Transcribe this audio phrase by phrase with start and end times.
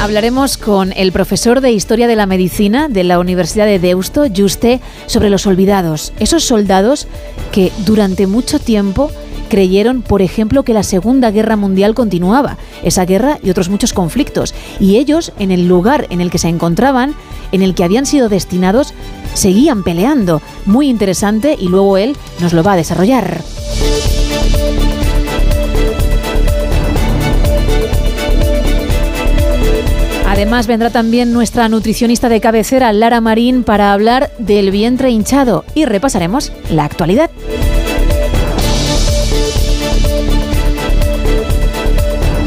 [0.00, 4.80] Hablaremos con el profesor de Historia de la Medicina de la Universidad de Deusto, Juste,
[5.06, 7.06] sobre los olvidados, esos soldados
[7.52, 9.10] que durante mucho tiempo
[9.50, 14.54] creyeron, por ejemplo, que la Segunda Guerra Mundial continuaba, esa guerra y otros muchos conflictos,
[14.78, 17.14] y ellos, en el lugar en el que se encontraban,
[17.52, 18.94] en el que habían sido destinados,
[19.34, 20.40] seguían peleando.
[20.64, 23.42] Muy interesante y luego él nos lo va a desarrollar.
[30.30, 35.86] Además vendrá también nuestra nutricionista de cabecera, Lara Marín, para hablar del vientre hinchado y
[35.86, 37.30] repasaremos la actualidad.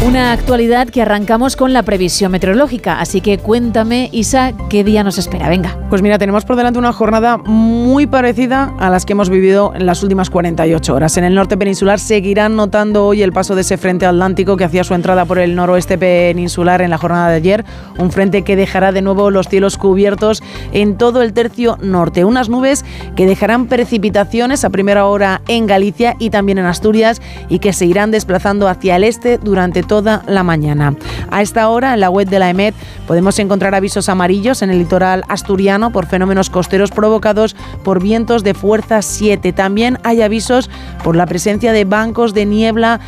[0.05, 5.17] Una actualidad que arrancamos con la previsión meteorológica, así que cuéntame, Isa, qué día nos
[5.17, 5.47] espera.
[5.47, 5.77] Venga.
[5.89, 9.85] Pues mira, tenemos por delante una jornada muy parecida a las que hemos vivido en
[9.85, 11.15] las últimas 48 horas.
[11.15, 14.83] En el norte peninsular seguirán notando hoy el paso de ese frente atlántico que hacía
[14.83, 17.63] su entrada por el noroeste peninsular en la jornada de ayer,
[17.97, 20.43] un frente que dejará de nuevo los cielos cubiertos
[20.73, 22.25] en todo el tercio norte.
[22.25, 22.83] Unas nubes
[23.15, 27.85] que dejarán precipitaciones a primera hora en Galicia y también en Asturias y que se
[27.85, 30.95] irán desplazando hacia el este durante todo toda la mañana.
[31.29, 32.73] A esta hora, en la web de la EMET,
[33.05, 38.55] podemos encontrar avisos amarillos en el litoral asturiano por fenómenos costeros provocados por vientos de
[38.55, 39.53] fuerza 7.
[39.53, 40.67] También hay avisos
[41.03, 43.01] por la presencia de bancos de niebla,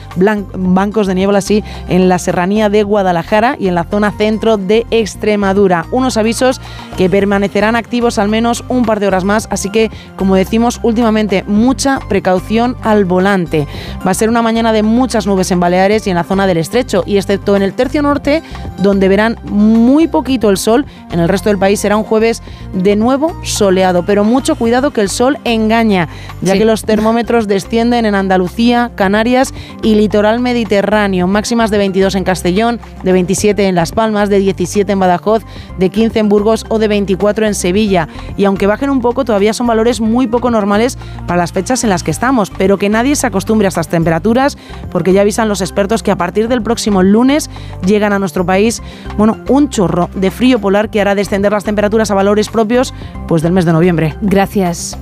[0.53, 4.85] bancos de niebla así, en la serranía de Guadalajara y en la zona centro de
[4.91, 5.87] Extremadura.
[5.89, 6.61] Unos avisos
[6.97, 11.43] que permanecerán activos al menos un par de horas más, así que, como decimos últimamente,
[11.47, 13.67] mucha precaución al volante.
[14.05, 16.57] Va a ser una mañana de muchas nubes en Baleares y en la zona del
[16.75, 18.43] estrecho y excepto en el tercio norte,
[18.79, 22.43] donde verán muy poquito el sol, en el resto del país será un jueves
[22.73, 26.09] de nuevo soleado, pero mucho cuidado que el sol engaña,
[26.41, 29.53] ya que los termómetros descienden en Andalucía, Canarias
[29.83, 34.91] y litoral mediterráneo, máximas de 22 en Castellón, de 27 en Las Palmas, de 17
[34.91, 35.43] en Badajoz,
[35.77, 38.09] de 15 en Burgos o de 24 en Sevilla.
[38.35, 41.89] Y aunque bajen un poco, todavía son valores muy poco normales para las fechas en
[41.89, 44.57] las que estamos, pero que nadie se acostumbre a estas temperaturas,
[44.91, 47.49] porque ya avisan los expertos que a partir del próximo lunes
[47.85, 48.83] llegan a nuestro país,
[49.17, 52.93] bueno, un chorro de frío polar que hará descender las temperaturas a valores propios
[53.29, 54.15] pues del mes de noviembre.
[54.21, 54.97] Gracias.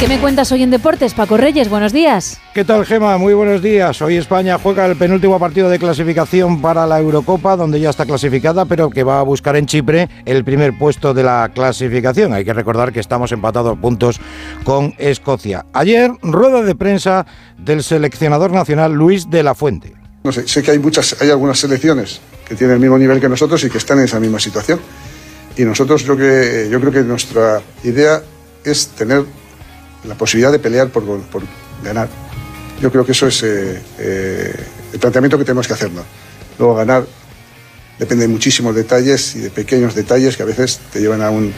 [0.00, 1.68] ¿Qué me cuentas hoy en Deportes, Paco Reyes?
[1.68, 2.38] Buenos días.
[2.54, 3.18] ¿Qué tal, Gema?
[3.18, 4.00] Muy buenos días.
[4.00, 8.64] Hoy España juega el penúltimo partido de clasificación para la Eurocopa, donde ya está clasificada,
[8.64, 12.32] pero que va a buscar en Chipre el primer puesto de la clasificación.
[12.32, 14.20] Hay que recordar que estamos empatados puntos
[14.62, 15.66] con Escocia.
[15.72, 17.26] Ayer, rueda de prensa
[17.58, 19.94] del seleccionador nacional Luis de la Fuente.
[20.22, 23.28] No sé, sé que hay muchas, hay algunas selecciones que tienen el mismo nivel que
[23.28, 24.78] nosotros y que están en esa misma situación.
[25.56, 28.22] Y nosotros que, yo creo que nuestra idea
[28.64, 29.24] es tener
[30.04, 31.04] la posibilidad de pelear por,
[31.82, 32.08] ganar.
[32.80, 34.54] Yo creo que eso es eh, eh,
[34.92, 36.04] el planteamiento que tenemos que hacernos.
[36.58, 37.04] Luego ganar
[37.98, 41.52] depende de muchísimos detalles y de pequeños detalles que a veces te llevan a un,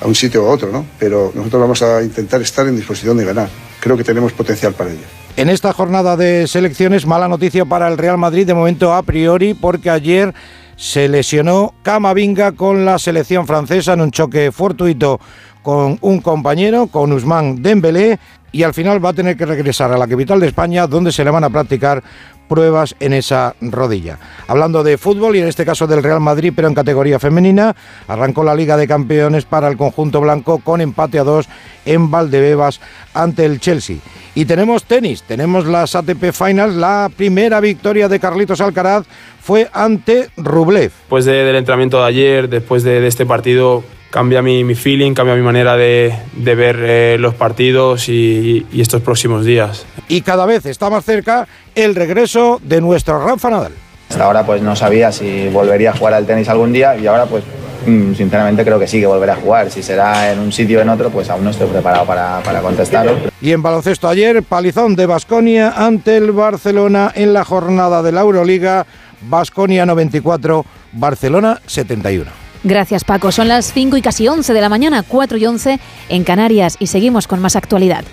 [0.00, 0.84] a un sitio u otro, ¿no?
[0.98, 3.48] Pero nosotros vamos a intentar estar en disposición de ganar.
[3.80, 5.04] Creo que tenemos potencial para ello.
[5.36, 9.54] En esta jornada de selecciones, mala noticia para el Real Madrid de momento a priori,
[9.54, 10.32] porque ayer
[10.76, 15.20] se lesionó Camavinga con la selección francesa en un choque fortuito
[15.64, 18.20] con un compañero, con Usman Dembélé,
[18.52, 21.24] y al final va a tener que regresar a la capital de España, donde se
[21.24, 22.04] le van a practicar
[22.48, 24.18] pruebas en esa rodilla.
[24.46, 27.74] Hablando de fútbol y en este caso del Real Madrid, pero en categoría femenina,
[28.06, 31.48] arrancó la Liga de Campeones para el conjunto blanco con empate a dos
[31.86, 32.80] en Valdebebas
[33.14, 33.96] ante el Chelsea.
[34.34, 39.06] Y tenemos tenis, tenemos las ATP Finals, la primera victoria de Carlitos Alcaraz
[39.40, 40.92] fue ante Rublev.
[40.92, 43.82] Después del entrenamiento de ayer, después de este partido,
[44.14, 49.86] cambia mi, feeling, cambia mi manera de, ver eh, los partidos y, estos próximos días.
[50.06, 53.72] Y cada vez está más cerca el regreso de nuestro Rafa Nadal.
[54.08, 57.26] Hasta ahora pues no sabía si volvería a jugar al tenis algún día y ahora
[57.26, 57.42] pues
[57.86, 59.68] mm, sinceramente creo que sí que volveré a jugar.
[59.72, 62.60] Si será en un sitio o en otro, pues aún no estoy preparado para, para
[62.60, 63.16] contestarlo.
[63.40, 68.20] Y en baloncesto ayer, palizón de Basconia ante el Barcelona en la jornada de la
[68.20, 68.86] Euroliga.
[69.22, 72.43] Basconia 94, Barcelona 71.
[72.64, 73.30] Gracias Paco.
[73.30, 75.78] Son las 5 y casi 11 de la mañana, 4 y 11
[76.08, 78.04] en Canarias y seguimos con más actualidad.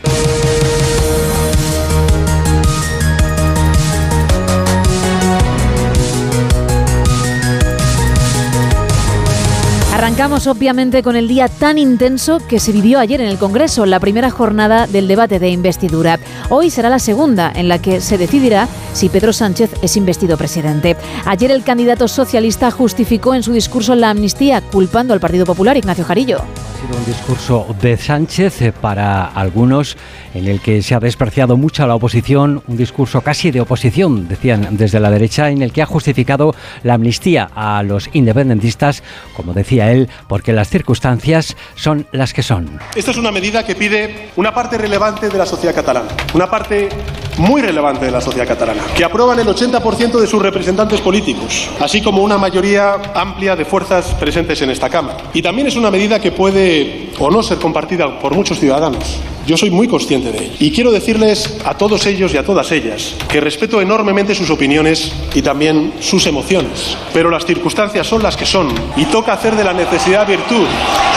[10.01, 13.99] Arrancamos obviamente con el día tan intenso que se vivió ayer en el Congreso, la
[13.99, 16.17] primera jornada del debate de investidura.
[16.49, 20.97] Hoy será la segunda en la que se decidirá si Pedro Sánchez es investido presidente.
[21.25, 26.03] Ayer el candidato socialista justificó en su discurso la amnistía, culpando al Partido Popular Ignacio
[26.03, 26.39] Jarillo.
[26.39, 29.97] Ha sido un discurso de Sánchez eh, para algunos
[30.33, 34.27] en el que se ha despreciado mucho a la oposición, un discurso casi de oposición,
[34.27, 39.03] decían desde la derecha, en el que ha justificado la amnistía a los independentistas,
[39.35, 39.90] como decía
[40.27, 42.79] porque las circunstancias son las que son.
[42.95, 46.89] Esta es una medida que pide una parte relevante de la sociedad catalana, una parte
[47.37, 52.01] muy relevante de la sociedad catalana, que aprueban el 80% de sus representantes políticos, así
[52.01, 55.17] como una mayoría amplia de fuerzas presentes en esta Cámara.
[55.33, 59.19] Y también es una medida que puede o no ser compartida por muchos ciudadanos.
[59.45, 60.53] Yo soy muy consciente de ello.
[60.59, 65.11] Y quiero decirles a todos ellos y a todas ellas que respeto enormemente sus opiniones
[65.33, 66.95] y también sus emociones.
[67.13, 70.67] Pero las circunstancias son las que son y toca hacer de la necesidad virtud.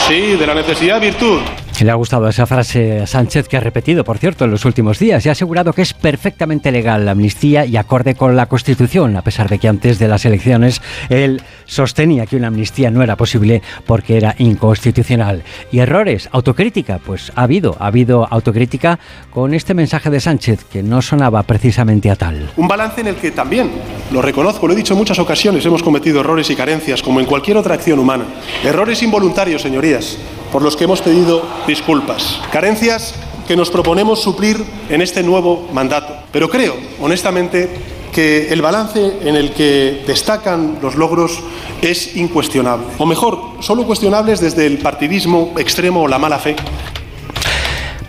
[0.08, 1.40] Sí, de la necesidad virtud.
[1.82, 4.98] Le ha gustado esa frase a Sánchez que ha repetido, por cierto, en los últimos
[4.98, 9.16] días y ha asegurado que es perfectamente legal la amnistía y acorde con la Constitución,
[9.16, 10.80] a pesar de que antes de las elecciones
[11.10, 15.42] él sostenía que una amnistía no era posible porque era inconstitucional.
[15.72, 16.30] ¿Y errores?
[16.32, 17.00] ¿Autocrítica?
[17.04, 18.98] Pues ha habido, ha habido autocrítica
[19.30, 22.50] con este mensaje de Sánchez que no sonaba precisamente a tal.
[22.56, 23.70] Un balance en el que también,
[24.10, 27.26] lo reconozco, lo he dicho en muchas ocasiones, hemos cometido errores y carencias como en
[27.26, 28.24] cualquier otra acción humana.
[28.62, 30.16] Errores involuntarios, señorías,
[30.52, 32.40] por los que hemos pedido disculpas.
[32.52, 33.14] Carencias
[33.46, 36.14] que nos proponemos suplir en este nuevo mandato.
[36.32, 37.68] Pero creo, honestamente,
[38.12, 41.40] que el balance en el que destacan los logros
[41.82, 42.86] es incuestionable.
[42.98, 46.54] O mejor, solo cuestionables desde el partidismo extremo o la mala fe.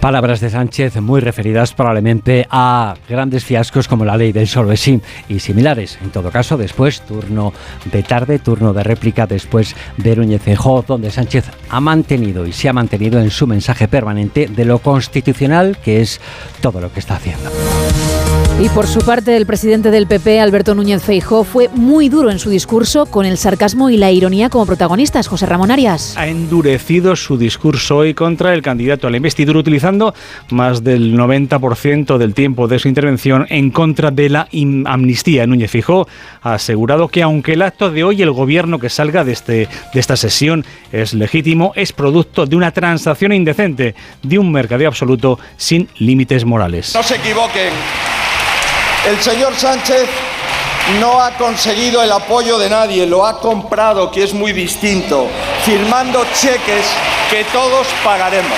[0.05, 5.39] Palabras de Sánchez muy referidas probablemente a grandes fiascos como la ley del solo y
[5.39, 5.97] similares.
[6.03, 7.51] En todo caso, después, turno
[7.91, 12.69] de tarde, turno de réplica después de Núñez Feijóo, donde Sánchez ha mantenido y se
[12.69, 16.21] ha mantenido en su mensaje permanente de lo constitucional que es
[16.61, 17.49] todo lo que está haciendo.
[18.57, 22.39] Y por su parte, el presidente del PP, Alberto Núñez Feijó, fue muy duro en
[22.39, 25.27] su discurso, con el sarcasmo y la ironía como protagonistas.
[25.27, 26.15] José Ramón Arias.
[26.17, 30.15] Ha endurecido su discurso hoy contra el candidato a la investidura, utilizando
[30.51, 34.47] más del 90% del tiempo de su intervención en contra de la
[34.85, 35.45] amnistía.
[35.45, 36.07] Núñez Feijó
[36.41, 39.99] ha asegurado que aunque el acto de hoy, el gobierno que salga de, este, de
[39.99, 45.89] esta sesión es legítimo, es producto de una transacción indecente, de un mercadeo absoluto sin
[45.97, 46.95] límites morales.
[46.95, 47.73] No se equivoquen.
[49.07, 50.07] El señor Sánchez
[50.99, 55.27] no ha conseguido el apoyo de nadie, lo ha comprado, que es muy distinto,
[55.63, 56.91] firmando cheques
[57.29, 58.57] que todos pagaremos.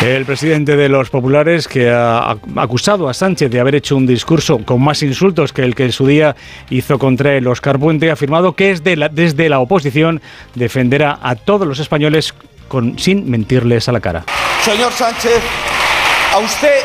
[0.00, 4.60] El presidente de los populares, que ha acusado a Sánchez de haber hecho un discurso
[4.64, 6.34] con más insultos que el que en su día
[6.70, 10.22] hizo contra el Oscar Puente, ha afirmado que es desde la oposición
[10.54, 12.32] defenderá a todos los españoles
[12.68, 14.24] con, sin mentirles a la cara.
[14.62, 15.42] Señor Sánchez,
[16.32, 16.80] a usted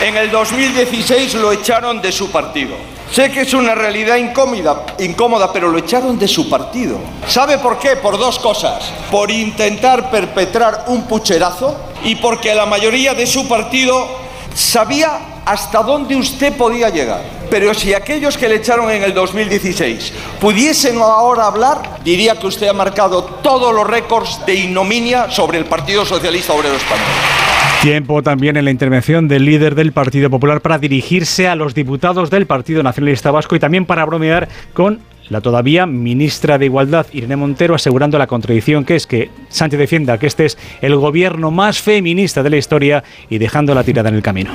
[0.00, 2.76] en el 2016 lo echaron de su partido.
[3.10, 6.98] Sé que es una realidad incómoda, incómoda, pero lo echaron de su partido.
[7.26, 7.96] ¿Sabe por qué?
[7.96, 8.92] Por dos cosas.
[9.10, 14.06] Por intentar perpetrar un pucherazo y porque la mayoría de su partido
[14.54, 17.22] sabía hasta dónde usted podía llegar.
[17.50, 22.68] Pero si aquellos que le echaron en el 2016 pudiesen ahora hablar, diría que usted
[22.68, 27.47] ha marcado todos los récords de ignominia sobre el Partido Socialista Obrero Español.
[27.82, 32.28] Tiempo también en la intervención del líder del Partido Popular para dirigirse a los diputados
[32.28, 37.36] del Partido Nacionalista Vasco y también para bromear con la todavía ministra de Igualdad, Irene
[37.36, 41.80] Montero, asegurando la contradicción que es que Sánchez defienda que este es el gobierno más
[41.80, 44.50] feminista de la historia y dejando la tirada en el camino.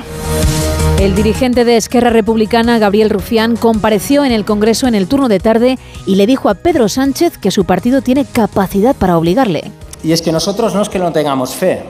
[1.00, 5.40] El dirigente de Esquerra Republicana, Gabriel Rufián, compareció en el Congreso en el turno de
[5.40, 9.70] tarde y le dijo a Pedro Sánchez que su partido tiene capacidad para obligarle.
[10.02, 11.82] Y es que nosotros no es que no tengamos fe,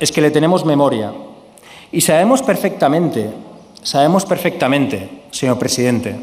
[0.00, 1.12] es que le tenemos memoria.
[1.90, 3.30] Y sabemos perfectamente,
[3.82, 6.16] sabemos perfectamente, señor presidente,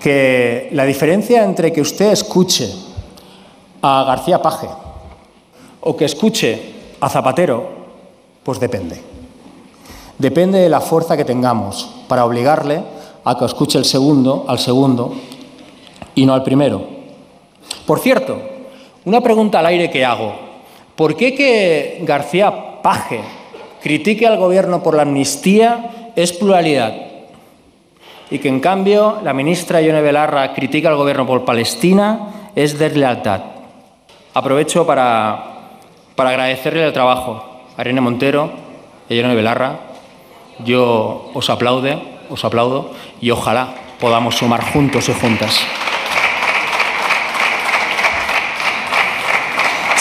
[0.00, 2.72] que la diferencia entre que usted escuche
[3.82, 4.68] a García Paje
[5.80, 7.68] o que escuche a Zapatero,
[8.42, 9.00] pues depende.
[10.18, 12.82] Depende de la fuerza que tengamos para obligarle
[13.24, 15.14] a que escuche el segundo al segundo
[16.14, 16.84] y no al primero.
[17.86, 18.40] Por cierto,
[19.04, 20.51] una pregunta al aire que hago.
[20.96, 23.20] ¿Por qué que García Paje
[23.82, 26.94] critique al gobierno por la amnistía es pluralidad?
[28.30, 33.42] Y que en cambio la ministra Ione Belarra critica al gobierno por Palestina es deslealtad.
[34.34, 35.78] Aprovecho para,
[36.14, 37.44] para agradecerle el trabajo
[37.76, 38.50] a Irene Montero
[39.08, 39.80] y a Ione Belarra.
[40.64, 41.98] Yo os aplaude,
[42.30, 45.60] os aplaudo y ojalá podamos sumar juntos y juntas.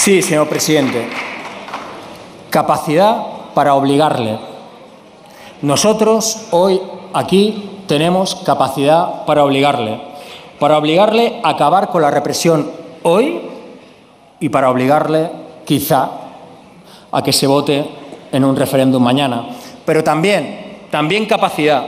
[0.02, 1.06] Sí, señor presidente.
[2.50, 4.40] Capacidad para obligarle.
[5.62, 6.82] Nosotros hoy
[7.14, 10.02] aquí tenemos capacidad para obligarle.
[10.58, 12.72] Para obligarle a acabar con la represión
[13.04, 13.42] hoy
[14.40, 15.30] y para obligarle,
[15.66, 16.10] quizá,
[17.12, 17.86] a que se vote
[18.32, 19.50] en un referéndum mañana.
[19.86, 21.86] Pero también, también capacidad.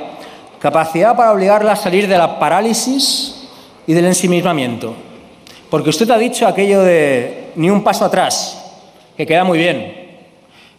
[0.59, 3.49] Capacidad para obligarle a salir de la parálisis
[3.87, 4.93] y del ensimismamiento.
[5.71, 8.57] Porque usted ha dicho aquello de ni un paso atrás,
[9.15, 10.17] que queda muy bien.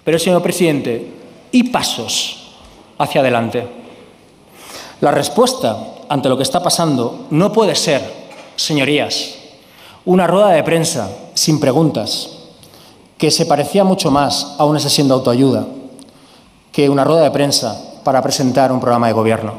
[0.05, 1.07] Pero, señor presidente,
[1.53, 2.55] ¿y pasos
[2.99, 3.67] hacia adelante?
[5.01, 5.77] La respuesta
[6.09, 8.03] ante lo que está pasando no puede ser,
[8.57, 9.35] señorías,
[10.05, 12.31] una rueda de prensa sin preguntas,
[13.19, 15.67] que se parecía mucho más a una sesión de autoayuda
[16.75, 19.53] que una rueda de prensa para presentar un programa de gobierno.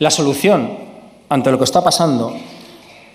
[0.00, 0.68] La solución
[1.28, 2.34] ante lo que está pasando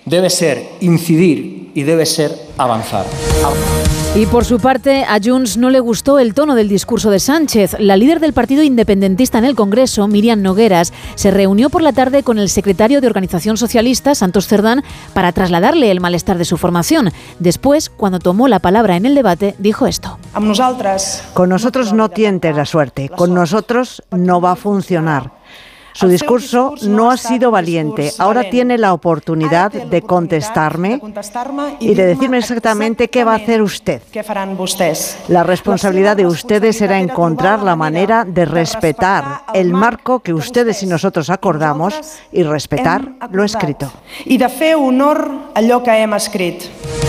[0.05, 3.05] debe ser incidir y debe ser avanzar.
[4.15, 7.75] Y por su parte, a Junts no le gustó el tono del discurso de Sánchez.
[7.79, 12.23] La líder del partido independentista en el Congreso, Miriam Nogueras, se reunió por la tarde
[12.23, 17.11] con el secretario de Organización Socialista, Santos Cerdán, para trasladarle el malestar de su formación.
[17.39, 20.17] Después, cuando tomó la palabra en el debate, dijo esto.
[21.33, 25.44] Con nosotros no tientes la suerte, con nosotros no va a funcionar.
[25.95, 28.11] Su discurso no ha sido valiente.
[28.17, 30.99] Ahora tiene la oportunidad de contestarme
[31.79, 34.01] y de decirme exactamente qué va a hacer usted.
[35.29, 40.85] La responsabilidad de ustedes será encontrar la manera de respetar el marco que ustedes y
[40.85, 41.95] nosotros acordamos
[42.29, 43.89] y respetar lo escrito.
[44.25, 46.65] Y de fe honor a lo que hemos escrito.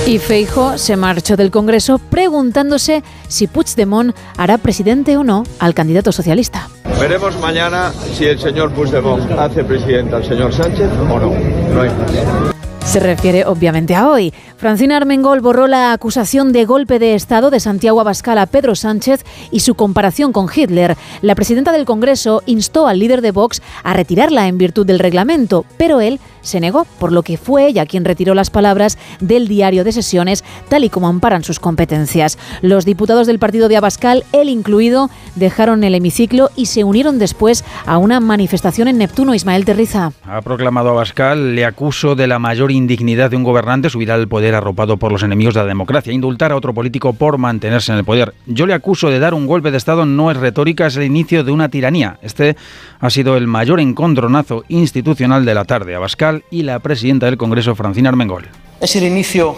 [0.07, 6.13] Y Feijo se marchó del Congreso preguntándose si Puigdemont hará presidente o no al candidato
[6.13, 6.69] socialista.
[7.01, 11.33] Veremos mañana si el señor Puigdemont hace presidente al señor Sánchez o no.
[11.75, 12.56] No hay más.
[12.87, 14.33] Se refiere obviamente a hoy.
[14.57, 19.25] Francina Armengol borró la acusación de golpe de Estado de Santiago Abascal a Pedro Sánchez
[19.51, 20.97] y su comparación con Hitler.
[21.21, 25.67] La presidenta del Congreso instó al líder de Vox a retirarla en virtud del reglamento,
[25.77, 29.83] pero él se negó, por lo que fue ella quien retiró las palabras del diario
[29.83, 32.39] de sesiones, tal y como amparan sus competencias.
[32.63, 37.65] Los diputados del partido de Abascal, él incluido, dejaron el hemiciclo y se unieron después
[37.85, 39.35] a una manifestación en Neptuno.
[39.35, 40.13] Ismael Terriza.
[40.25, 44.55] Ha proclamado Abascal, le acuso de la mayor indignidad de un gobernante subir al poder
[44.55, 48.05] arropado por los enemigos de la democracia, indultar a otro político por mantenerse en el
[48.05, 48.35] poder.
[48.47, 51.43] Yo le acuso de dar un golpe de Estado, no es retórica, es el inicio
[51.43, 52.19] de una tiranía.
[52.23, 52.57] Este
[53.01, 55.95] ha sido el mayor encontronazo institucional de la tarde.
[55.95, 58.49] Abascal y la presidenta del Congreso, Francina Armengol.
[58.81, 59.57] Es el inicio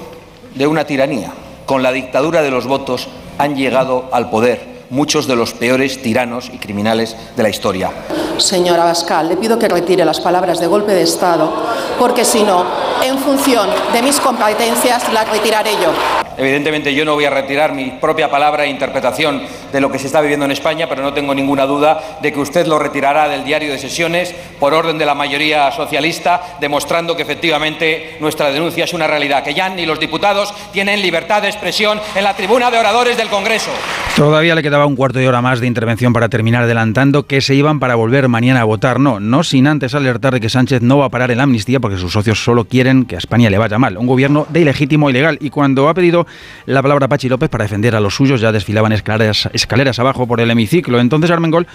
[0.55, 1.33] de una tiranía.
[1.67, 6.51] Con la dictadura de los votos han llegado al poder muchos de los peores tiranos
[6.53, 7.91] y criminales de la historia.
[8.39, 11.53] Señora Abascal, le pido que retire las palabras de golpe de Estado,
[11.99, 12.65] porque si no,
[13.03, 15.93] en función de mis competencias, las retiraré yo.
[16.37, 20.07] Evidentemente yo no voy a retirar mi propia palabra e interpretación de lo que se
[20.07, 23.45] está viviendo en España, pero no tengo ninguna duda de que usted lo retirará del
[23.45, 28.93] diario de sesiones por orden de la mayoría socialista, demostrando que efectivamente nuestra denuncia es
[28.93, 32.79] una realidad, que ya ni los diputados tienen libertad de expresión en la tribuna de
[32.79, 33.71] oradores del Congreso.
[34.17, 37.55] Todavía le quedaba un cuarto de hora más de intervención para terminar adelantando que se
[37.55, 38.99] iban para volver mañana a votar.
[38.99, 41.79] No, no sin antes alertar de que Sánchez no va a parar en la amnistía
[41.79, 43.97] porque sus socios solo quieren que a España le vaya mal.
[43.97, 45.39] Un gobierno de ilegítimo ilegal.
[45.41, 46.27] Y cuando ha pedido
[46.67, 50.41] la palabra Pachi López para defender a los suyos, ya desfilaban escaleras, escaleras abajo por
[50.41, 51.01] el hemiciclo.
[51.01, 51.67] Entonces Armengol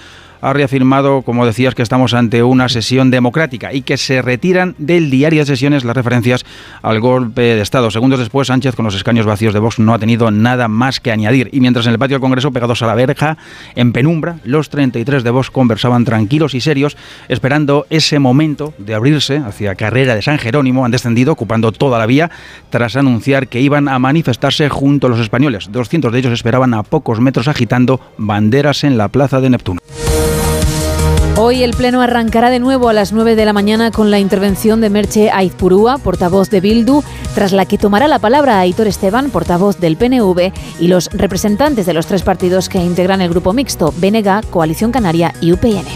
[0.44, 5.10] ha reafirmado, como decías, que estamos ante una sesión democrática y que se retiran del
[5.10, 6.46] diario de sesiones las referencias
[6.82, 7.90] al golpe de Estado.
[7.90, 11.12] Segundos después, Sánchez, con los escaños vacíos de Vox, no ha tenido nada más que
[11.12, 11.50] añadir.
[11.54, 13.38] Y mientras en el patio del Congreso, pegados a la verja,
[13.76, 16.98] en penumbra, los 33 de Vox conversaban tranquilos y serios,
[17.30, 20.84] esperando ese momento de abrirse hacia Carrera de San Jerónimo.
[20.84, 22.30] Han descendido, ocupando toda la vía,
[22.70, 25.70] tras anunciar que iban a manifestarse junto a los españoles.
[25.72, 29.80] 200 de ellos esperaban a pocos metros agitando banderas en la plaza de Neptuno.
[31.36, 34.82] Hoy el Pleno arrancará de nuevo a las 9 de la mañana con la intervención
[34.82, 39.80] de Merche Aizpurúa, portavoz de Bildu, tras la que tomará la palabra Aitor Esteban, portavoz
[39.80, 44.48] del PNV, y los representantes de los tres partidos que integran el grupo mixto, BNG,
[44.52, 45.88] Coalición Canaria y UPN.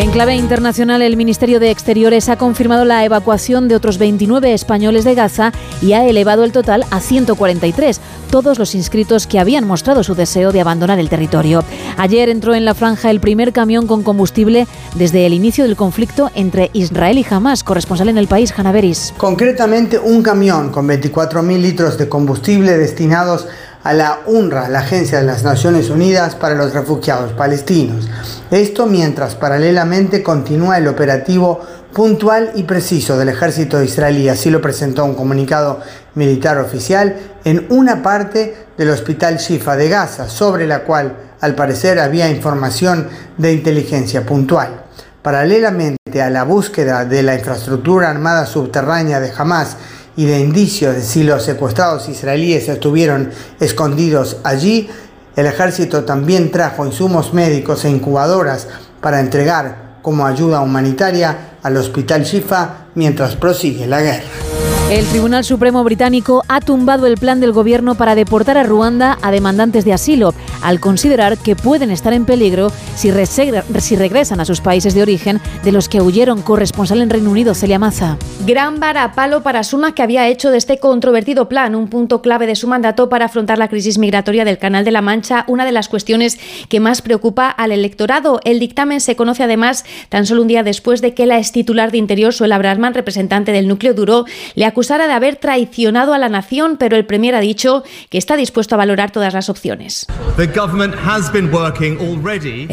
[0.00, 5.04] En clave internacional, el Ministerio de Exteriores ha confirmado la evacuación de otros 29 españoles
[5.04, 5.52] de Gaza
[5.82, 10.52] y ha elevado el total a 143, todos los inscritos que habían mostrado su deseo
[10.52, 11.64] de abandonar el territorio.
[11.96, 16.30] Ayer entró en la franja el primer camión con combustible desde el inicio del conflicto
[16.34, 19.12] entre Israel y Hamas, corresponsal en el país, Hanaveris.
[19.16, 23.46] Concretamente, un camión con 24.000 litros de combustible destinados
[23.82, 28.08] a la UNRWA, la Agencia de las Naciones Unidas para los Refugiados Palestinos.
[28.50, 31.60] Esto mientras paralelamente continúa el operativo
[31.92, 35.80] puntual y preciso del ejército israelí, así lo presentó un comunicado
[36.14, 41.98] militar oficial en una parte del hospital Shifa de Gaza, sobre la cual al parecer
[41.98, 44.84] había información de inteligencia puntual.
[45.22, 49.76] Paralelamente a la búsqueda de la infraestructura armada subterránea de Hamas
[50.16, 54.90] y de indicios de si los secuestrados israelíes estuvieron escondidos allí,
[55.36, 58.66] el ejército también trajo insumos médicos e incubadoras
[59.00, 64.49] para entregar como ayuda humanitaria al Hospital Shifa mientras prosigue la guerra.
[64.90, 69.30] El Tribunal Supremo británico ha tumbado el plan del gobierno para deportar a Ruanda a
[69.30, 74.92] demandantes de asilo, al considerar que pueden estar en peligro si, regresan a sus países
[74.92, 76.42] de origen de los que huyeron.
[76.42, 78.18] Corresponsal en Reino Unido, Celia Maza.
[78.44, 78.80] Gran
[79.14, 82.66] palo para Suna que había hecho de este controvertido plan un punto clave de su
[82.66, 86.36] mandato para afrontar la crisis migratoria del Canal de la Mancha, una de las cuestiones
[86.68, 88.40] que más preocupa al electorado.
[88.44, 91.92] El dictamen se conoce además tan solo un día después de que la ex titular
[91.92, 94.24] de Interior, Suela Brasman, representante del núcleo duro,
[94.56, 98.34] le acusara de haber traicionado a la nación, pero el Premier ha dicho que está
[98.34, 100.06] dispuesto a valorar todas las opciones.
[100.38, 100.46] El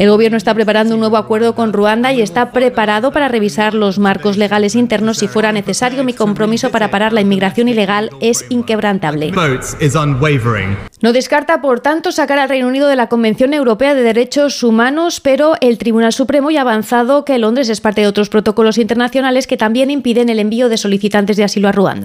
[0.08, 4.38] gobierno está preparando un nuevo acuerdo con Ruanda y está preparado para revisar los marcos
[4.38, 6.02] legales internos si fuera necesario.
[6.02, 9.30] Mi compromiso para parar la inmigración ilegal es inquebrantable.
[11.02, 15.20] No descarta, por tanto, sacar al Reino Unido de la Convención Europea de Derechos Humanos,
[15.20, 19.46] pero el Tribunal Supremo ya ha avanzado que Londres es parte de otros protocolos internacionales
[19.46, 21.97] que también impiden el envío de solicitantes de asilo a Ruanda.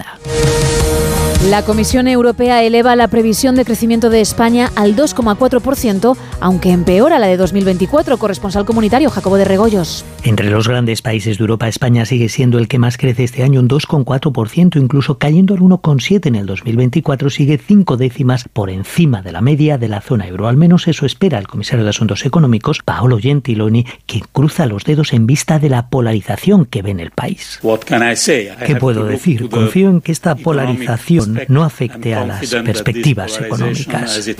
[1.50, 7.26] La Comisión Europea eleva la previsión de crecimiento de España al 2,4%, aunque empeora la
[7.26, 8.16] de 2024.
[8.16, 10.04] Corresponsal comunitario Jacobo de Regoyos.
[10.26, 13.60] Entre los grandes países de Europa, España sigue siendo el que más crece este año,
[13.60, 19.32] un 2,4%, incluso cayendo al 1,7% en el 2024, sigue cinco décimas por encima de
[19.32, 20.48] la media de la zona euro.
[20.48, 25.12] Al menos eso espera el comisario de Asuntos Económicos, Paolo Gentiloni, que cruza los dedos
[25.12, 27.60] en vista de la polarización que ve en el país.
[28.66, 29.50] ¿Qué puedo decir?
[29.50, 34.34] Confío en que esta polarización no afecte a las perspectivas económicas.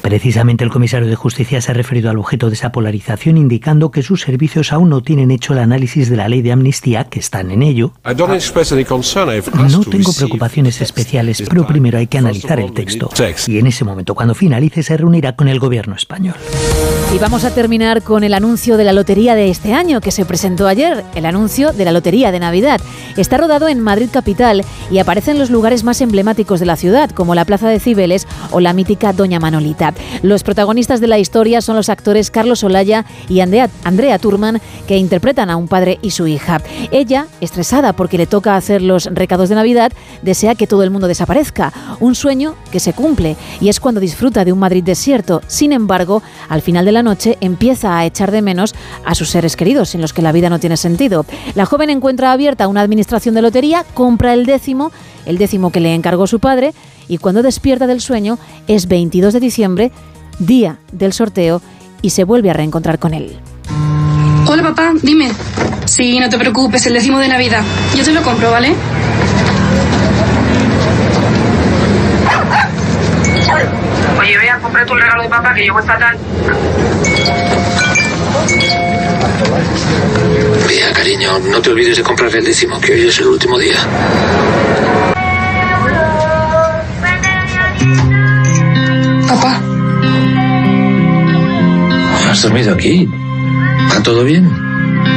[0.00, 4.04] Precisamente el comisario de Justicia se ha referido al objeto de esa polarización, indicando que
[4.04, 7.50] sus servicios aún no tienen hecho el análisis de la ley de amnistía, que están
[7.50, 7.92] en ello.
[8.04, 13.10] No tengo preocupaciones especiales, pero primero hay que analizar el texto.
[13.46, 16.34] Y en ese momento, cuando finalice, se reunirá con el gobierno español.
[17.14, 20.24] Y vamos a terminar con el anuncio de la lotería de este año que se
[20.24, 22.80] presentó ayer, el anuncio de la lotería de Navidad.
[23.16, 27.10] Está rodado en Madrid capital y aparece en los lugares más emblemáticos de la ciudad,
[27.10, 29.94] como la Plaza de Cibeles o la mítica Doña Manolita.
[30.22, 34.96] Los protagonistas de la historia son los actores Carlos Olaya y Andrea, Andrea Turman, que
[34.96, 36.60] interpretan a un padre y su hija.
[36.90, 41.08] Ella, estresada porque le toca hacer los recados de Navidad, desea que todo el mundo
[41.08, 45.40] desaparezca, un sueño que se cumple y es cuando disfruta de un Madrid desierto.
[45.46, 48.74] Sin embargo, al final de la noche empieza a echar de menos
[49.04, 51.26] a sus seres queridos, sin los que la vida no tiene sentido.
[51.54, 54.92] La joven encuentra abierta una administración de lotería, compra el décimo,
[55.26, 56.74] el décimo que le encargó su padre,
[57.08, 59.92] y cuando despierta del sueño es 22 de diciembre,
[60.38, 61.60] día del sorteo,
[62.02, 63.38] y se vuelve a reencontrar con él.
[64.46, 65.32] Hola papá, dime.
[65.86, 67.62] Sí, no te preocupes, el décimo de Navidad.
[67.96, 68.74] Yo te lo compro, ¿vale?
[74.18, 76.18] Oye, vea, compré tu regalo de papá que llegó fatal.
[80.68, 83.78] Mira, cariño, no te olvides de comprar el décimo, que hoy es el último día.
[89.26, 89.60] Papá.
[92.30, 93.08] ¿Has dormido aquí?
[93.94, 94.50] ¿Va todo bien?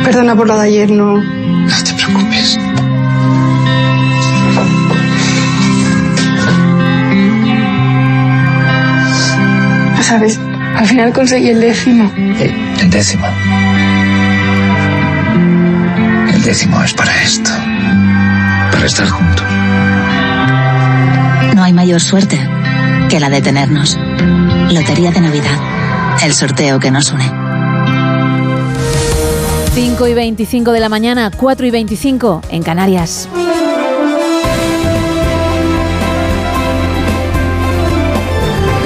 [0.03, 1.17] Perdona por lo de ayer, no.
[1.17, 2.59] No te preocupes.
[10.01, 10.39] ¿Sabes?
[10.75, 12.11] Al final conseguí el décimo.
[12.15, 13.25] El décimo.
[16.31, 17.49] El décimo es para esto.
[18.71, 19.45] Para estar juntos.
[21.55, 22.39] No hay mayor suerte
[23.09, 23.97] que la de tenernos.
[24.69, 25.59] Lotería de Navidad.
[26.23, 27.46] El sorteo que nos une.
[29.79, 33.29] 5 y 25 de la mañana, 4 y 25 en Canarias.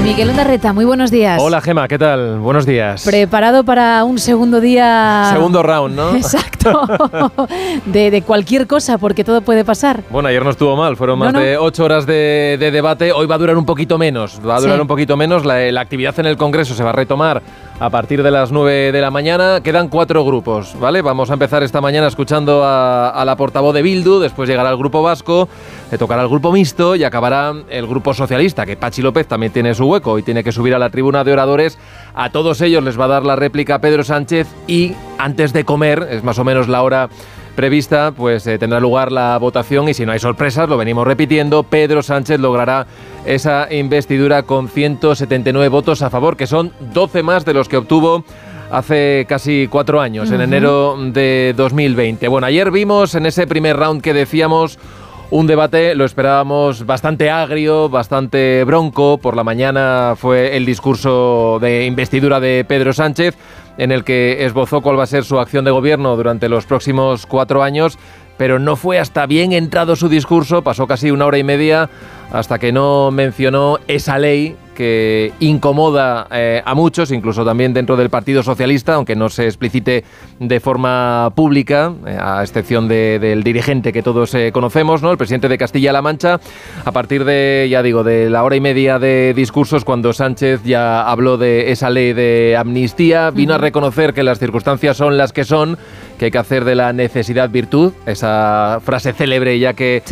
[0.04, 1.40] Miguel Ondarreta, muy buenos días.
[1.42, 2.40] Hola Gema, ¿qué tal?
[2.40, 3.06] Buenos días.
[3.06, 5.30] Preparado para un segundo día.
[5.32, 6.16] Segundo round, ¿no?
[6.18, 6.61] Exacto.
[7.86, 10.02] de, de cualquier cosa, porque todo puede pasar.
[10.10, 11.46] Bueno, ayer no estuvo mal, fueron más No, no.
[11.46, 13.12] de ocho horas de, de debate.
[13.12, 14.82] Hoy va a durar un poquito menos, va a durar Sí.
[14.82, 15.46] un poquito menos.
[15.46, 17.42] La, la actividad en el Congreso se va a retomar
[17.80, 19.62] a partir de las 9 de la mañana.
[19.64, 21.02] Quedan cuatro grupos, ¿vale?
[21.02, 24.78] Vamos a empezar esta mañana escuchando a, a la portavoz de Bildu, después llegará el
[24.78, 25.50] grupo vasco,
[25.92, 29.74] le tocará el grupo mixto y acabará el grupo socialista, que Pachi López también tiene
[29.74, 31.78] su hueco y tiene que subir a la tribuna de oradores.
[32.14, 36.08] A todos ellos les va a dar la réplica Pedro Sánchez y antes de comer,
[36.12, 37.10] es más o menos la hora
[37.56, 41.64] prevista, pues eh, tendrá lugar la votación y si no hay sorpresas, lo venimos repitiendo,
[41.64, 42.88] Pedro Sánchez logrará
[43.26, 48.24] esa investidura con 179 votos a favor, que son 12 más de los que obtuvo
[48.72, 52.28] hace casi cuatro años, en enero de 2020.
[52.30, 54.80] Bueno, ayer vimos en ese primer round que decíamos
[55.32, 59.18] un debate, lo esperábamos bastante agrio, bastante bronco.
[59.18, 63.38] Por la mañana fue el discurso de investidura de Pedro Sánchez,
[63.78, 67.26] en el que esbozó cuál va a ser su acción de gobierno durante los próximos
[67.26, 67.98] cuatro años.
[68.42, 71.92] Pero no fue hasta bien entrado su discurso, pasó casi una hora y media
[72.34, 78.10] hasta que no mencionó esa ley que incomoda eh, a muchos, incluso también dentro del
[78.10, 80.06] Partido Socialista, aunque no se explicite
[80.40, 85.12] de forma pública, eh, a excepción de- del dirigente que todos eh, conocemos, ¿no?
[85.12, 86.40] el presidente de Castilla-La Mancha.
[86.86, 91.02] A partir de, ya digo, de la hora y media de discursos, cuando Sánchez ya
[91.08, 95.44] habló de esa ley de amnistía, vino a reconocer que las circunstancias son las que
[95.44, 95.78] son,
[96.22, 100.04] que hay que hacer de la necesidad virtud, esa frase célebre ya que,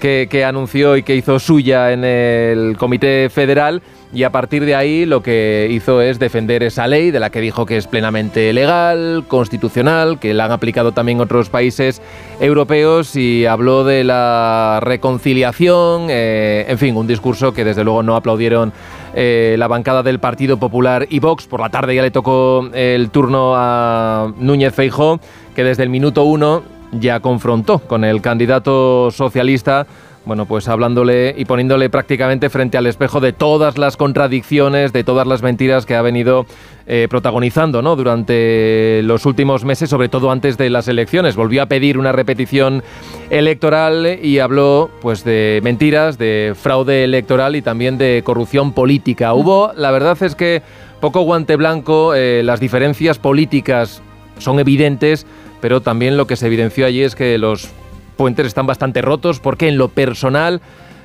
[0.00, 3.82] que, que anunció y que hizo suya en el Comité Federal.
[4.10, 7.42] Y a partir de ahí lo que hizo es defender esa ley de la que
[7.42, 12.00] dijo que es plenamente legal, constitucional, que la han aplicado también otros países
[12.40, 18.16] europeos y habló de la reconciliación, eh, en fin, un discurso que desde luego no
[18.16, 18.72] aplaudieron
[19.14, 21.46] eh, la bancada del Partido Popular y Vox.
[21.46, 25.20] Por la tarde ya le tocó el turno a Núñez Feijó,
[25.58, 29.88] que desde el minuto uno ya confrontó con el candidato socialista
[30.24, 35.26] bueno, pues hablándole y poniéndole prácticamente frente al espejo de todas las contradicciones, de todas
[35.26, 36.46] las mentiras que ha venido
[36.86, 37.96] eh, protagonizando ¿no?
[37.96, 41.34] durante los últimos meses, sobre todo antes de las elecciones.
[41.34, 42.84] Volvió a pedir una repetición
[43.28, 49.34] electoral y habló pues de mentiras, de fraude electoral y también de corrupción política.
[49.34, 50.62] Hubo, la verdad es que
[51.00, 54.02] poco guante blanco, eh, las diferencias políticas
[54.38, 55.26] son evidentes,
[55.60, 57.68] pero también lo que se evidenció allí es que los
[58.16, 60.60] puentes están bastante rotos porque en lo personal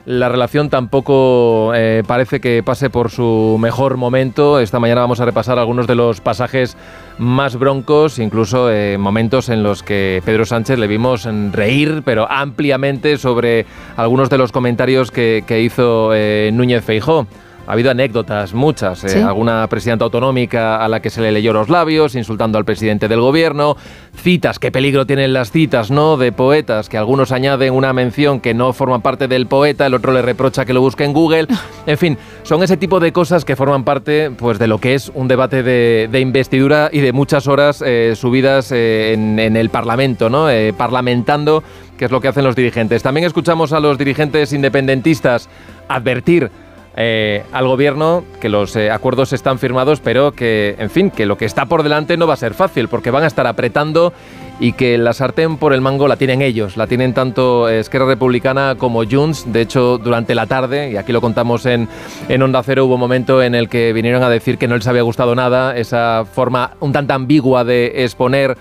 [0.05, 4.59] la relación tampoco eh, parece que pase por su mejor momento.
[4.59, 6.75] Esta mañana vamos a repasar algunos de los pasajes
[7.19, 13.17] más broncos, incluso eh, momentos en los que Pedro Sánchez le vimos reír, pero ampliamente
[13.17, 17.25] sobre algunos de los comentarios que, que hizo eh, Núñez Feijó.
[17.65, 19.03] Ha habido anécdotas, muchas.
[19.05, 23.07] eh, alguna presidenta autonómica a la que se le leyó los labios, insultando al presidente
[23.07, 23.77] del gobierno.
[24.15, 26.17] Citas, qué peligro tienen las citas, ¿no?
[26.17, 30.11] De poetas, que algunos añaden una mención que no forma parte del poeta, el otro
[30.11, 31.47] le reprocha que lo busque en Google.
[31.85, 35.11] En fin, son ese tipo de cosas que forman parte pues, de lo que es
[35.13, 39.69] un debate de, de investidura y de muchas horas eh, subidas eh, en, en el
[39.69, 40.47] Parlamento, ¿no?
[40.77, 41.61] Parlamentando,
[41.97, 43.03] que es lo que hacen los dirigentes.
[43.03, 45.49] También escuchamos a los dirigentes independentistas
[45.89, 46.49] advertir
[46.95, 51.37] eh, al gobierno que los eh, acuerdos están firmados, pero que, en fin, que lo
[51.37, 54.13] que está por delante no va a ser fácil, porque van a estar apretando
[54.59, 58.75] y que la sartén por el mango la tienen ellos, la tienen tanto Esquerra Republicana
[58.77, 59.51] como Junts.
[59.51, 61.89] De hecho, durante la tarde, y aquí lo contamos en,
[62.29, 64.87] en Onda Cero, hubo un momento en el que vinieron a decir que no les
[64.87, 68.55] había gustado nada esa forma un tanto ambigua de exponer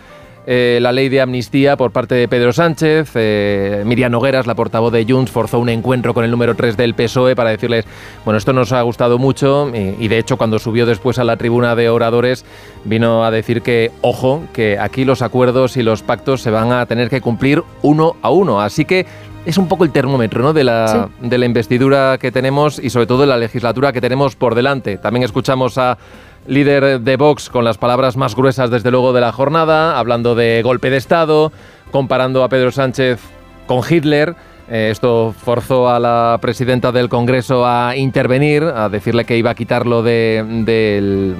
[0.47, 3.13] eh, la ley de amnistía por parte de Pedro Sánchez.
[3.15, 6.95] Eh, Miriam Nogueras, la portavoz de Junts, forzó un encuentro con el número 3 del
[6.95, 7.85] PSOE para decirles,
[8.25, 11.37] bueno, esto nos ha gustado mucho y, y de hecho cuando subió después a la
[11.37, 12.45] tribuna de oradores
[12.85, 16.87] vino a decir que, ojo, que aquí los acuerdos y los pactos se van a
[16.87, 18.61] tener que cumplir uno a uno.
[18.61, 19.07] Así que
[19.45, 20.53] es un poco el termómetro ¿no?
[20.53, 24.37] de, la, de la investidura que tenemos y sobre todo de la legislatura que tenemos
[24.37, 24.99] por delante.
[24.99, 25.99] También escuchamos a
[26.47, 30.61] líder de Vox con las palabras más gruesas desde luego de la jornada, hablando de
[30.63, 31.53] golpe de Estado,
[31.91, 33.21] comparando a Pedro Sánchez
[33.67, 34.35] con Hitler.
[34.71, 39.55] Eh, esto forzó a la presidenta del Congreso a intervenir, a decirle que iba a
[39.55, 41.35] quitarlo de- del,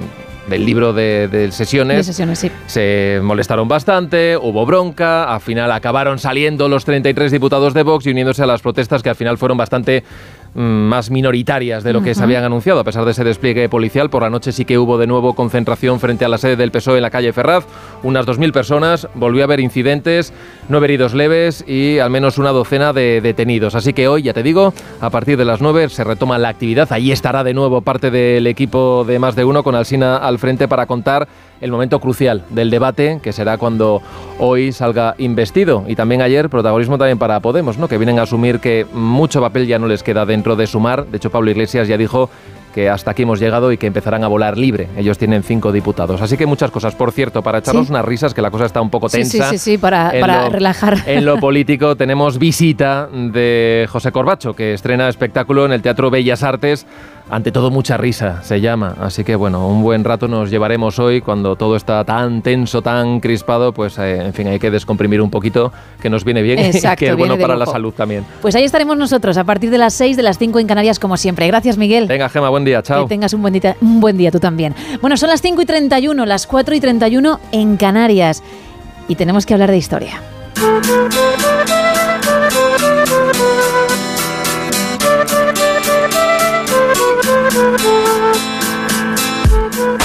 [0.49, 1.97] del libro de, de sesiones.
[1.97, 2.51] De sesiones, sí.
[2.67, 8.11] Se molestaron bastante, hubo bronca, al final acabaron saliendo los 33 diputados de Vox y
[8.11, 10.03] uniéndose a las protestas que al final fueron bastante
[10.55, 14.09] más minoritarias de lo que se habían anunciado, a pesar de ese despliegue policial.
[14.09, 16.97] Por la noche sí que hubo de nuevo concentración frente a la sede del PSOE
[16.97, 17.65] en la calle Ferraz,
[18.03, 20.33] unas 2.000 personas, volvió a haber incidentes,
[20.69, 23.75] nueve heridos leves y al menos una docena de detenidos.
[23.75, 26.91] Así que hoy, ya te digo, a partir de las 9 se retoma la actividad.
[26.91, 30.67] Allí estará de nuevo parte del equipo de más de uno con Alsina al frente
[30.67, 31.27] para contar
[31.61, 34.01] el momento crucial del debate, que será cuando
[34.39, 35.85] hoy salga investido.
[35.87, 37.87] Y también ayer, protagonismo también para Podemos, ¿no?
[37.87, 41.05] que vienen a asumir que mucho papel ya no les queda dentro de sumar.
[41.05, 42.29] De hecho, Pablo Iglesias ya dijo
[42.73, 44.87] que hasta aquí hemos llegado y que empezarán a volar libre.
[44.97, 46.19] Ellos tienen cinco diputados.
[46.23, 46.95] Así que muchas cosas.
[46.95, 47.91] Por cierto, para echarnos Sí.
[47.91, 49.49] unas risas, que la cosa está un poco tensa.
[49.51, 50.97] sí, sí, sí, para, en para lo- relajar.
[51.05, 56.41] En lo político tenemos visita de José Corbacho, que estrena espectáculo en el Teatro Bellas
[56.41, 56.87] Artes.
[57.29, 58.95] Ante todo, mucha risa se llama.
[58.99, 63.19] Así que bueno, un buen rato nos llevaremos hoy cuando todo está tan tenso, tan
[63.19, 63.73] crispado.
[63.73, 67.07] Pues eh, en fin, hay que descomprimir un poquito, que nos viene bien y que
[67.09, 68.25] es bueno para la salud también.
[68.41, 71.17] Pues ahí estaremos nosotros a partir de las 6 de las 5 en Canarias, como
[71.17, 71.47] siempre.
[71.47, 72.07] Gracias, Miguel.
[72.07, 73.03] Venga, Gema, buen día, chao.
[73.03, 74.75] Que tengas un buen, día, un buen día tú también.
[75.01, 78.43] Bueno, son las 5 y 31, las 4 y 31 en Canarias.
[79.07, 80.21] Y tenemos que hablar de historia.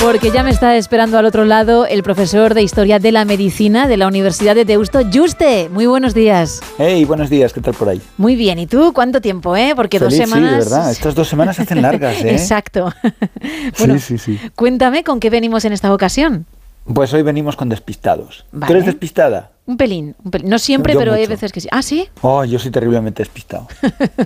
[0.02, 3.88] Porque ya me está esperando al otro lado el profesor de Historia de la Medicina
[3.88, 5.68] de la Universidad de Deusto, Juste.
[5.68, 6.60] Muy buenos días.
[6.78, 8.00] Hey, buenos días, ¿qué tal por ahí?
[8.16, 9.72] Muy bien, ¿y tú cuánto tiempo, eh?
[9.76, 10.64] Porque dos semanas...
[10.64, 12.30] Sí, de verdad, estas dos semanas se hacen largas, ¿eh?
[12.32, 12.92] Exacto.
[13.78, 14.50] Bueno, sí, sí, sí.
[14.54, 16.46] Cuéntame con qué venimos en esta ocasión.
[16.92, 18.46] Pues hoy venimos con despistados.
[18.52, 18.66] Vale.
[18.66, 19.50] ¿Tú eres despistada?
[19.68, 20.48] Un pelín, un pelín.
[20.48, 21.68] No siempre, Yo pero hay veces que sí.
[21.70, 22.08] Ah, sí.
[22.22, 23.68] Oh, yo soy terriblemente despistado.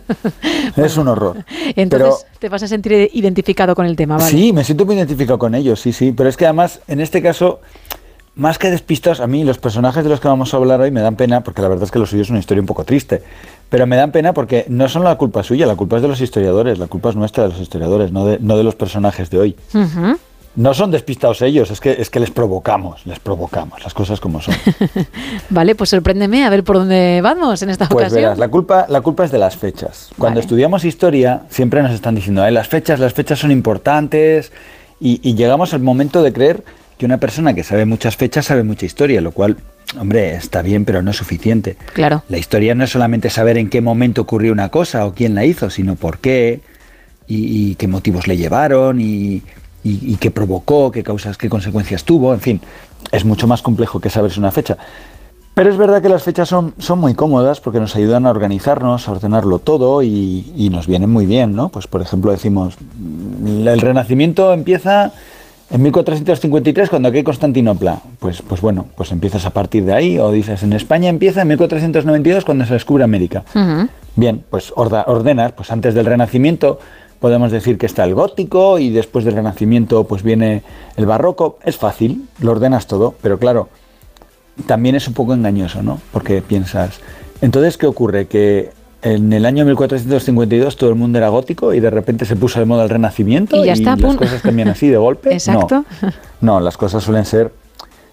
[0.76, 1.44] es un horror.
[1.74, 4.31] Entonces te vas a sentir identificado con el tema, ¿vale?
[4.31, 6.12] Sí, me siento muy identificado con ellos, sí, sí.
[6.12, 7.61] Pero es que además, en este caso,
[8.37, 11.00] más que despistados, a mí los personajes de los que vamos a hablar hoy me
[11.00, 13.24] dan pena, porque la verdad es que lo suyo es una historia un poco triste.
[13.68, 16.20] Pero me dan pena porque no son la culpa suya, la culpa es de los
[16.20, 19.38] historiadores, la culpa es nuestra de los historiadores, no de, no de los personajes de
[19.40, 19.57] hoy.
[20.54, 24.42] No son despistados ellos, es que, es que les provocamos, les provocamos, las cosas como
[24.42, 24.54] son.
[25.50, 28.22] Vale, pues sorpréndeme a ver por dónde vamos en esta Pues ocasión.
[28.22, 30.10] verás, la culpa, la culpa es de las fechas.
[30.18, 34.52] Cuando estudiamos historia, siempre nos están diciendo, "Eh, las fechas, las fechas son importantes,
[35.00, 36.64] y, y llegamos al momento de creer
[36.98, 39.56] que una persona que sabe muchas fechas sabe mucha historia, lo cual,
[39.98, 41.76] hombre, está bien, pero no es suficiente.
[41.94, 42.22] Claro.
[42.28, 45.46] La historia no es solamente saber en qué momento ocurrió una cosa o quién la
[45.46, 46.60] hizo, sino por qué
[47.26, 49.42] y, y qué motivos le llevaron y,
[49.84, 52.60] y- y qué provocó, qué causas, qué consecuencias tuvo, en fin,
[53.10, 54.76] es mucho más complejo que saberse una fecha.
[55.54, 59.06] Pero es verdad que las fechas son, son muy cómodas porque nos ayudan a organizarnos,
[59.06, 61.68] a ordenarlo todo y, y nos vienen muy bien, ¿no?
[61.68, 65.12] Pues por ejemplo decimos, mm, el Renacimiento empieza
[65.70, 68.00] en 1453 cuando aquí hay Constantinopla.
[68.18, 71.48] Pues, pues bueno, pues empiezas a partir de ahí o dices, en España empieza en
[71.48, 73.42] 1492 cuando se descubre América.
[74.16, 76.78] Bien, pues ordenas, pues antes del Renacimiento
[77.22, 80.62] podemos decir que está el gótico y después del Renacimiento pues viene
[80.96, 81.58] el barroco.
[81.64, 83.70] Es fácil, lo ordenas todo, pero claro,
[84.66, 86.00] también es un poco engañoso, ¿no?
[86.12, 87.00] Porque piensas,
[87.40, 88.26] entonces, ¿qué ocurre?
[88.26, 88.70] Que
[89.02, 92.66] en el año 1452 todo el mundo era gótico y de repente se puso de
[92.66, 95.28] moda el Renacimiento Y ya está, las cosas cambian así de golpe.
[95.30, 95.35] No.
[95.35, 95.85] Exacto.
[96.40, 97.52] No, las cosas suelen ser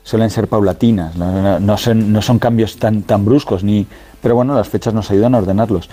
[0.04, 3.86] suelen ser paulatinas, no, no- no son, no son cambios tan, tan bruscos, ni,
[4.22, 5.88] pero bueno, las fechas nos ayudan a ordenarlos.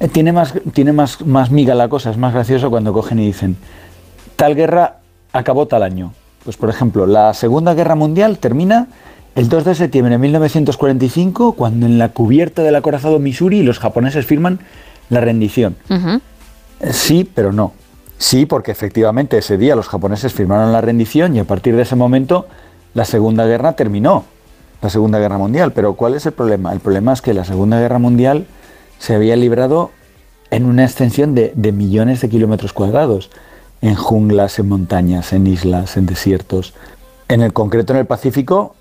[0.00, 3.26] Eh, Tiene, más, tiene más, más miga la cosa, es más gracioso cuando cogen y
[3.26, 3.56] dicen,
[4.36, 4.98] tal guerra
[5.32, 6.12] acabó tal año.
[6.44, 8.88] Pues por ejemplo, la Segunda Guerra Mundial termina
[9.34, 14.24] el 2 de septiembre de 1945, cuando en la cubierta del acorazado Missouri los japoneses
[14.26, 14.60] firman
[15.10, 15.76] la rendición.
[15.90, 17.72] Eh, Sí, pero no.
[18.18, 21.96] Sí, porque efectivamente ese día los japoneses firmaron la rendición y a partir de ese
[21.96, 22.46] momento
[22.94, 24.24] la Segunda Guerra terminó,
[24.80, 25.72] la Segunda Guerra Mundial.
[25.72, 26.72] Pero ¿cuál es el problema?
[26.72, 28.46] El problema es que la Segunda Guerra Mundial
[28.98, 29.90] se había librado
[30.50, 33.30] en una extensión de, millones de kilómetros cuadrados,
[33.80, 36.74] en junglas, en montañas, en islas, en desiertos.
[37.28, 38.74] En el concreto en el Pacífico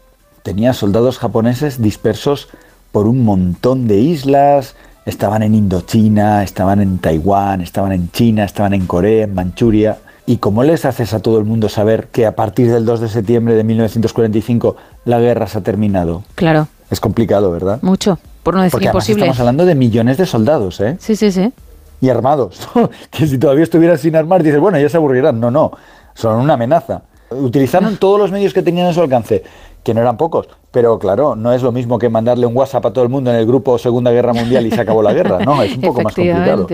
[0.44, 2.48] tenía soldados japoneses dispersos
[2.92, 4.76] por un montón de islas,
[5.06, 9.98] estaban en Indochina, estaban en Taiwán, estaban en China, estaban en Corea, en Manchuria.
[10.26, 13.10] ¿Y cómo les haces a todo el mundo saber que a partir del 2 de
[13.10, 14.76] septiembre de 1945
[15.06, 16.24] la guerra se ha terminado?
[16.36, 17.80] Claro, Es complicado, ¿verdad?
[17.82, 19.24] mucho, por no decir Porque imposible.
[19.24, 20.96] estamos hablando de millones de soldados, ¿eh?
[21.00, 21.52] Sí, sí, sí.
[22.00, 22.60] y armados.
[23.12, 25.40] que si todavía estuvieran sin armar, dices, bueno, ya se aburrirán.
[25.40, 25.72] No, no,
[26.14, 27.02] son una amenaza.
[27.30, 29.44] Utilizaron todos los medios que tenían a su alcance,
[29.84, 32.94] que no eran pocos, pero claro, no es lo mismo que mandarle un WhatsApp a
[32.94, 35.62] todo el mundo en el grupo Segunda Guerra Mundial y se acabó la guerra, no,
[35.62, 36.68] es un poco más complicado.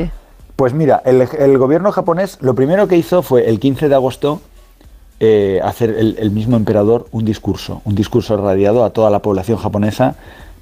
[0.55, 4.41] Pues mira, el, el gobierno japonés lo primero que hizo fue el 15 de agosto
[5.25, 10.15] eh, hacer el, mismo emperador un discurso, un discurso radiado a toda la población japonesa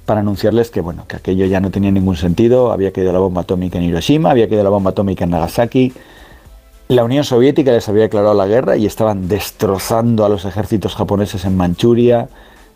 [0.06, 3.40] para anunciarles que bueno, que aquello ya no tenía ningún sentido, había caído la bomba
[3.40, 5.92] atómica en Hiroshima, había caído la bomba atómica en Nagasaki,
[6.86, 11.44] la Unión Soviética les había declarado la guerra y estaban destrozando a los ejércitos japoneses
[11.44, 12.28] en Manchuria,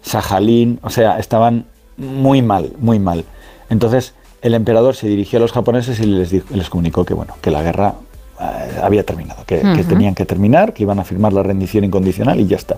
[0.02, 1.66] Sajalín, o sea, estaban
[1.98, 3.24] muy mal, muy mal.
[3.70, 7.52] Entonces el emperador se dirigió a los japoneses y les, les comunicó que bueno, que
[7.52, 7.94] la guerra
[8.38, 12.56] había terminado, que, tenían que terminar, que iban a firmar la rendición incondicional y ya
[12.56, 12.76] está.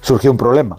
[0.00, 0.78] Surgió un problema.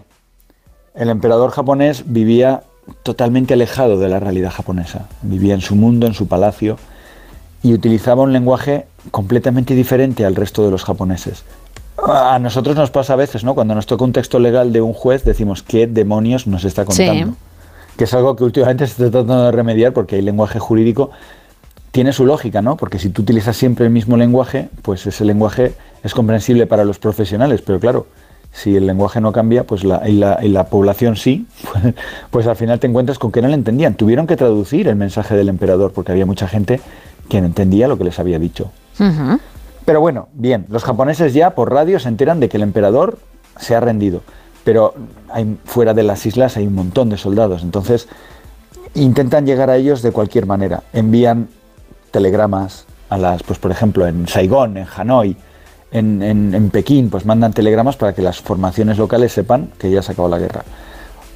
[0.94, 2.62] El emperador japonés vivía
[3.02, 5.06] totalmente alejado de la realidad japonesa.
[5.22, 6.76] Vivía en su mundo, en su palacio,
[7.62, 11.44] y utilizaba un lenguaje completamente diferente al resto de los japoneses.
[12.04, 13.54] A nosotros nos pasa a veces, ¿no?
[13.54, 17.34] Cuando nos toca un texto legal de un juez, decimos, ¿qué demonios nos está contando?
[17.96, 21.10] Que es algo que últimamente se está tratando de remediar porque el lenguaje jurídico
[21.92, 22.76] tiene su lógica, ¿no?
[22.76, 26.98] Porque si tú utilizas siempre el mismo lenguaje, pues ese lenguaje es comprensible para los
[26.98, 28.06] profesionales, pero claro,
[28.52, 31.94] si el lenguaje no cambia, pues la, y, la, y la población sí, pues,
[32.30, 33.94] pues, al final te encuentras con que no le entendían.
[33.94, 36.80] Tuvieron que traducir el mensaje del emperador porque había mucha gente
[37.28, 38.70] que no entendía lo que les había dicho.
[39.84, 43.18] Pero bueno, bien, los japoneses ya por radio se enteran de que el emperador
[43.58, 44.22] se ha rendido,
[44.64, 44.94] pero
[45.30, 48.08] hay, fuera de las islas hay un montón de soldados, entonces
[48.94, 50.84] intentan llegar a ellos de cualquier manera.
[50.92, 51.48] Envían
[52.12, 55.36] telegramas a las, pues por ejemplo, en Saigón, en Hanoi,
[55.90, 60.12] en, en, Pekín, pues mandan telegramas para que las formaciones locales sepan que ya se
[60.12, 60.64] acabó la guerra.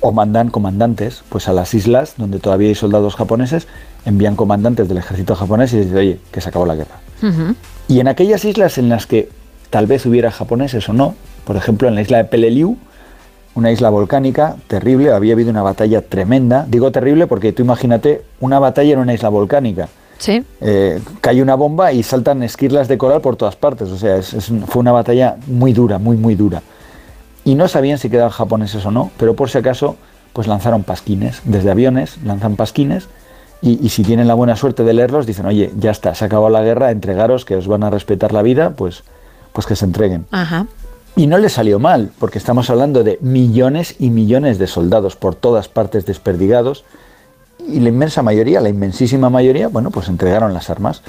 [0.00, 3.66] O mandan comandantes, pues a las islas donde todavía hay soldados japoneses,
[4.06, 7.00] envían comandantes del ejército japonés y dicen, oye, que se acabó la guerra.
[7.88, 9.28] Y en aquellas islas en las que
[9.70, 12.78] tal vez hubiera japoneses o no, por ejemplo en la isla de Peleliu,
[13.54, 16.66] una isla volcánica terrible, había habido una batalla tremenda.
[16.68, 19.88] Digo terrible porque tú imagínate una batalla en una isla volcánica.
[20.18, 20.44] Sí.
[20.60, 23.88] Eh, cae una bomba y saltan esquirlas de coral por todas partes.
[23.90, 26.62] O sea, fue una batalla muy dura, muy, muy dura.
[27.44, 29.96] Y no sabían si quedaban japoneses o no, pero por si acaso,
[30.32, 31.42] pues lanzaron pasquines.
[31.44, 33.08] Desde aviones lanzan pasquines
[33.62, 36.62] y, si tienen la buena suerte de leerlos, dicen, oye, ya está, se acabó la
[36.62, 39.02] guerra, entregaros, que os van a respetar la vida, pues,
[39.52, 40.26] pues que se entreguen.
[40.30, 40.66] Ajá.
[41.16, 45.34] Y no les salió mal, porque estamos hablando de millones y millones de soldados por
[45.34, 46.84] todas partes desperdigados,
[47.68, 51.02] y la inmensa mayoría, la inmensísima mayoría, bueno, pues entregaron las armas.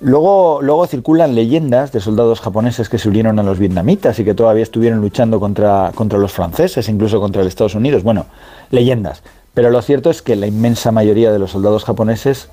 [0.00, 4.34] Luego, luego circulan leyendas de soldados japoneses que se unieron a los vietnamitas y que
[4.34, 8.02] todavía estuvieron luchando contra, contra los franceses, incluso contra los Estados Unidos.
[8.02, 8.26] Bueno,
[8.70, 9.22] leyendas.
[9.54, 12.50] Pero lo cierto es que la inmensa mayoría de los soldados japoneses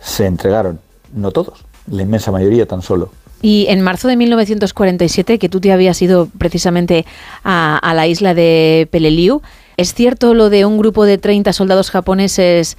[0.00, 0.80] se entregaron.
[1.12, 3.10] No todos, la inmensa mayoría tan solo.
[3.40, 7.06] Y en marzo de 1947, que tú te habías ido precisamente
[7.44, 9.42] a, la isla de Peleliu,
[9.78, 12.76] ¿es cierto lo de un grupo de 30 soldados japoneses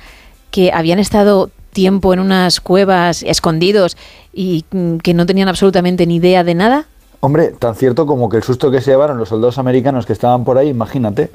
[0.51, 3.97] que habían estado tiempo en unas cuevas escondidos
[4.33, 6.85] y mm, que no tenían absolutamente ni idea de nada?
[7.21, 10.45] Hombre, tan cierto como que el susto que se llevaron los soldados americanos que estaban
[10.45, 11.29] por ahí, imagínate.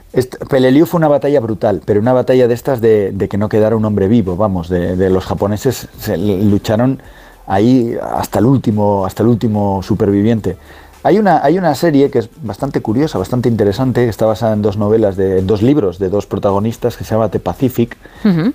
[0.48, 3.84] Peleliu fue una batalla brutal, pero una batalla de estas de, que no quedara un
[3.84, 7.00] hombre vivo, vamos, de, los japoneses se lucharon
[7.46, 10.56] ahí hasta el último, hasta el último superviviente.
[11.06, 14.62] Hay una, hay una serie que es bastante curiosa, bastante interesante, que está basada en
[14.62, 17.98] dos novelas, de, dos libros de dos protagonistas que se llama The Pacific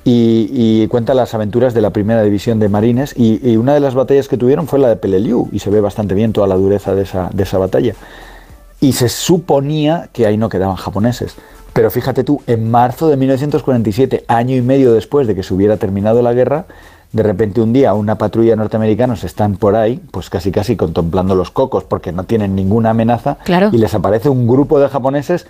[0.03, 4.27] y, cuenta las aventuras de la primera división de marines y, una de las batallas
[4.27, 7.03] que tuvieron fue la de Peleliu y se ve bastante bien toda la dureza de
[7.03, 7.93] esa, de esa batalla.
[8.81, 11.35] Y se suponía que ahí no quedaban japoneses.
[11.73, 15.77] Pero fíjate tú, en marzo de 1947, año y medio después de que se hubiera
[15.77, 16.65] terminado la guerra,
[17.11, 21.35] de repente un día una patrulla de norteamericanos están por ahí, pues casi casi contemplando
[21.35, 23.37] los cocos porque no tienen ninguna amenaza
[23.71, 25.47] y les aparece un grupo de japoneses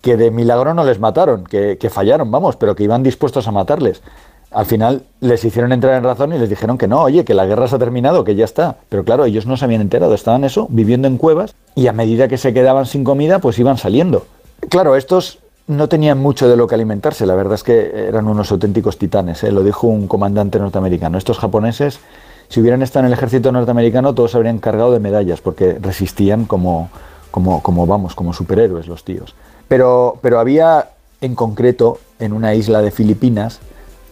[0.00, 4.02] que de milagro no les mataron, que, fallaron, vamos, pero que iban dispuestos a matarles.
[4.50, 7.44] Al final les hicieron entrar en razón y les dijeron que no, oye, que la
[7.44, 8.76] guerra se ha terminado, que ya está.
[8.88, 12.28] Pero claro, ellos no se habían enterado, estaban eso, viviendo en cuevas y a medida
[12.28, 14.24] que se quedaban sin comida, pues iban saliendo.
[14.70, 15.39] Claro, estos
[15.70, 19.44] no tenían mucho de lo que alimentarse, la verdad es que eran unos auténticos titanes,
[19.44, 19.52] ¿eh?
[19.52, 21.16] lo dijo un comandante norteamericano.
[21.16, 22.00] Estos japoneses,
[22.48, 26.44] si hubieran estado en el ejército norteamericano, todos se habrían cargado de medallas, porque resistían
[26.44, 26.90] como,
[27.30, 29.36] como, como vamos, como superhéroes los tíos.
[29.68, 30.88] Pero, pero había,
[31.20, 33.60] en concreto, en una isla de Filipinas,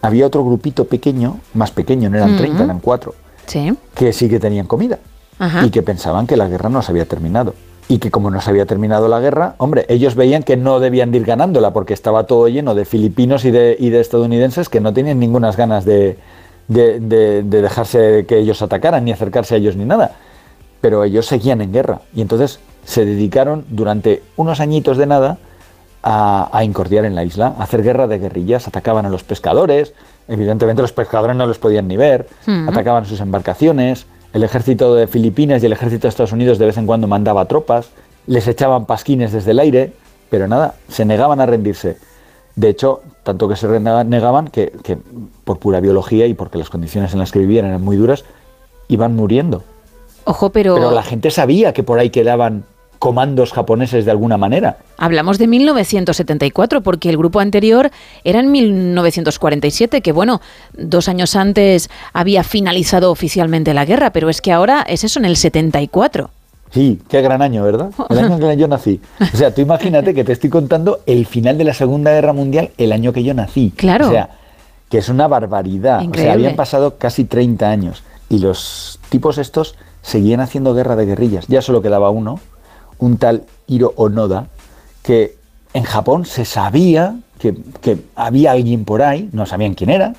[0.01, 3.17] había otro grupito pequeño, más pequeño, no eran 30, eran cuatro,
[3.95, 5.01] que sí que tenían comida
[5.65, 7.55] y que pensaban que la guerra no se había terminado
[7.89, 11.15] y que como no se había terminado la guerra, hombre, ellos veían que no debían
[11.15, 14.93] ir ganándola porque estaba todo lleno de filipinos y de, y de estadounidenses que no
[14.93, 16.19] tenían ninguna ganas de,
[16.69, 20.13] de, dejarse que ellos atacaran ni acercarse a ellos ni nada.
[20.83, 22.03] Pero ellos seguían en guerra.
[22.15, 25.39] Y entonces se dedicaron durante unos añitos de nada
[26.03, 29.95] a, a, incordiar en la isla, a hacer guerra de guerrillas, atacaban a los pescadores,
[30.29, 32.69] evidentemente los pescadores no los podían ni ver, mm.
[32.69, 36.77] atacaban sus embarcaciones, el ejército de Filipinas y el ejército de Estados Unidos de vez
[36.77, 37.91] en cuando mandaba tropas,
[38.27, 39.93] les echaban pasquines desde el aire,
[40.31, 41.97] pero nada, se negaban a rendirse.
[42.55, 44.73] De hecho, tanto que se negaban que,
[45.45, 48.25] por pura biología y porque las condiciones en las que vivían eran muy duras,
[48.89, 49.63] iban muriendo.
[50.25, 50.75] Ojo, pero...
[50.75, 52.65] Pero la gente sabía que por ahí quedaban
[52.99, 54.79] comandos japoneses de alguna manera.
[54.97, 57.91] Hablamos de 1974, porque el grupo anterior
[58.25, 60.41] era en 1947, que bueno,
[60.73, 65.25] dos años antes había finalizado oficialmente la guerra, pero es que ahora es eso, en
[65.25, 66.31] el 74.
[66.71, 67.91] Sí, qué gran año, ¿verdad?
[68.11, 69.01] El año en que yo nací.
[69.33, 72.73] O sea, tú imagínate que te estoy contando el final de la Segunda Guerra Mundial
[72.77, 73.73] el año que yo nací.
[73.75, 74.09] Claro.
[74.09, 74.31] O sea,
[74.91, 76.03] que es una barbaridad.
[76.07, 81.07] O sea, habían pasado casi 30 años y los tipos estos seguían haciendo guerra de
[81.07, 81.47] guerrillas.
[81.49, 82.41] Ya solo quedaba uno,
[82.99, 84.49] un tal Hiro Onoda,
[85.03, 85.37] que
[85.75, 90.15] en Japón se sabía que, que había alguien por ahí, no sabían quién era,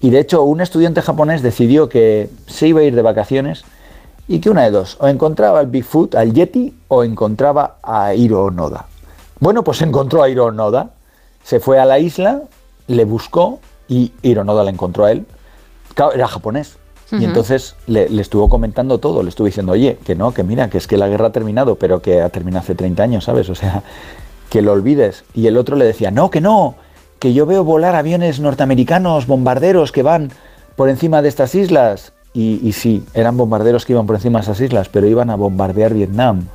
[0.00, 3.64] y de hecho un estudiante japonés decidió que se iba a ir de vacaciones
[4.26, 8.44] y que una de dos, o encontraba al Bigfoot, al Yeti, o encontraba a Hiro
[8.44, 8.86] Onoda.
[9.40, 10.90] Bueno, pues encontró a Hiro Onoda,
[11.44, 12.42] se fue a la isla,
[12.86, 15.26] le buscó y Hiro Onoda le encontró a él.
[16.14, 16.78] Era japonés.
[17.12, 20.70] Y entonces le, le estuvo comentando todo, le estuvo diciendo, oye, que no, que mira,
[20.70, 23.50] que es que la guerra ha terminado, pero que ha terminado hace 30 años, ¿sabes?
[23.50, 23.82] O sea,
[24.48, 25.24] que lo olvides.
[25.34, 26.74] Y el otro le decía, no, que no,
[27.18, 30.30] que yo veo volar aviones norteamericanos, bombarderos que van
[30.74, 32.12] por encima de estas islas.
[32.34, 35.36] Y, y sí, eran bombarderos que iban por encima de esas islas, pero iban a
[35.36, 36.48] bombardear Vietnam.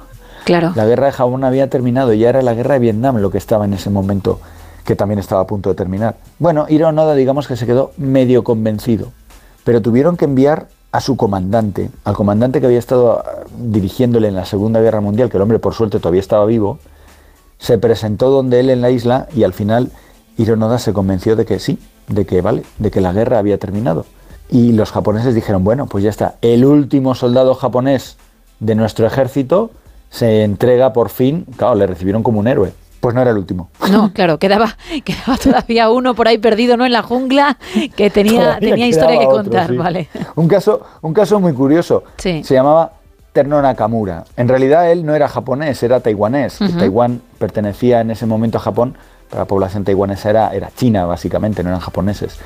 [0.48, 0.72] Claro.
[0.76, 3.66] La guerra de Japón había terminado, ya era la guerra de Vietnam lo que estaba
[3.66, 4.40] en ese momento,
[4.86, 6.16] que también estaba a punto de terminar.
[6.40, 9.12] Bueno, Hiro Onoda digamos que se quedó medio convencido,
[9.68, 14.36] pero tuvieron que enviar a su comandante, al comandante que había estado ah, dirigiéndole en
[14.36, 16.80] la Segunda Guerra Mundial, que el hombre por suerte todavía estaba vivo,
[17.58, 19.92] se presentó donde él en la isla y al final
[20.38, 23.58] Hiro Onoda se convenció de que sí, de que vale, de que la guerra había
[23.58, 24.06] terminado.
[24.50, 28.16] Y los japoneses dijeron, bueno, pues ya está, el último soldado japonés
[28.62, 29.72] de nuestro ejército
[30.10, 32.72] se entrega por fin, claro, le recibieron como un héroe.
[33.08, 33.70] Pues no era el último.
[33.90, 36.86] No, claro, quedaba, quedaba todavía uno por ahí perdido, ¿no?
[36.86, 37.58] En la jungla,
[37.96, 39.78] que tenía, tenía historia que otro, contar, sí.
[39.78, 40.10] vale.
[40.36, 42.04] Un caso, un caso muy curioso.
[42.18, 42.44] Sí.
[42.44, 42.92] Se llamaba
[43.32, 44.26] Terno Nakamura.
[44.36, 46.60] En realidad él no era japonés, era taiwanés.
[46.78, 48.98] Taiwán pertenecía en ese momento a Japón,
[49.30, 52.38] pero la población taiwanesa era, era china, básicamente, no eran japoneses.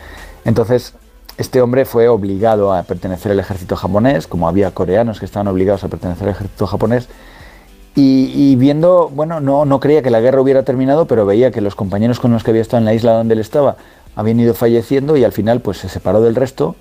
[0.46, 0.94] Entonces,
[1.40, 5.84] este hombre fue obligado a pertenecer al ejército japonés, como había coreanos que estaban obligados
[5.84, 7.10] a pertenecer al ejército japonés.
[7.96, 11.60] Y, y viendo, bueno, no, no creía que la guerra hubiera terminado, pero veía que
[11.62, 13.76] los compañeros con los que había estado en la isla donde él estaba
[14.16, 16.76] habían ido falleciendo y al final pues se separó del resto,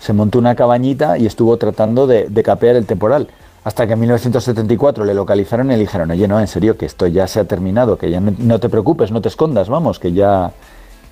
[0.00, 3.28] se montó una cabañita y estuvo tratando de, de capear el temporal.
[3.64, 7.06] Hasta que en 1974 le localizaron y le dijeron, oye, no, en serio, que esto
[7.06, 10.12] ya se ha terminado, que ya no, no te preocupes, no te escondas, vamos, que
[10.12, 10.52] ya,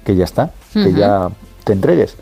[0.04, 1.28] que ya está, que ya
[1.64, 2.16] te entregues.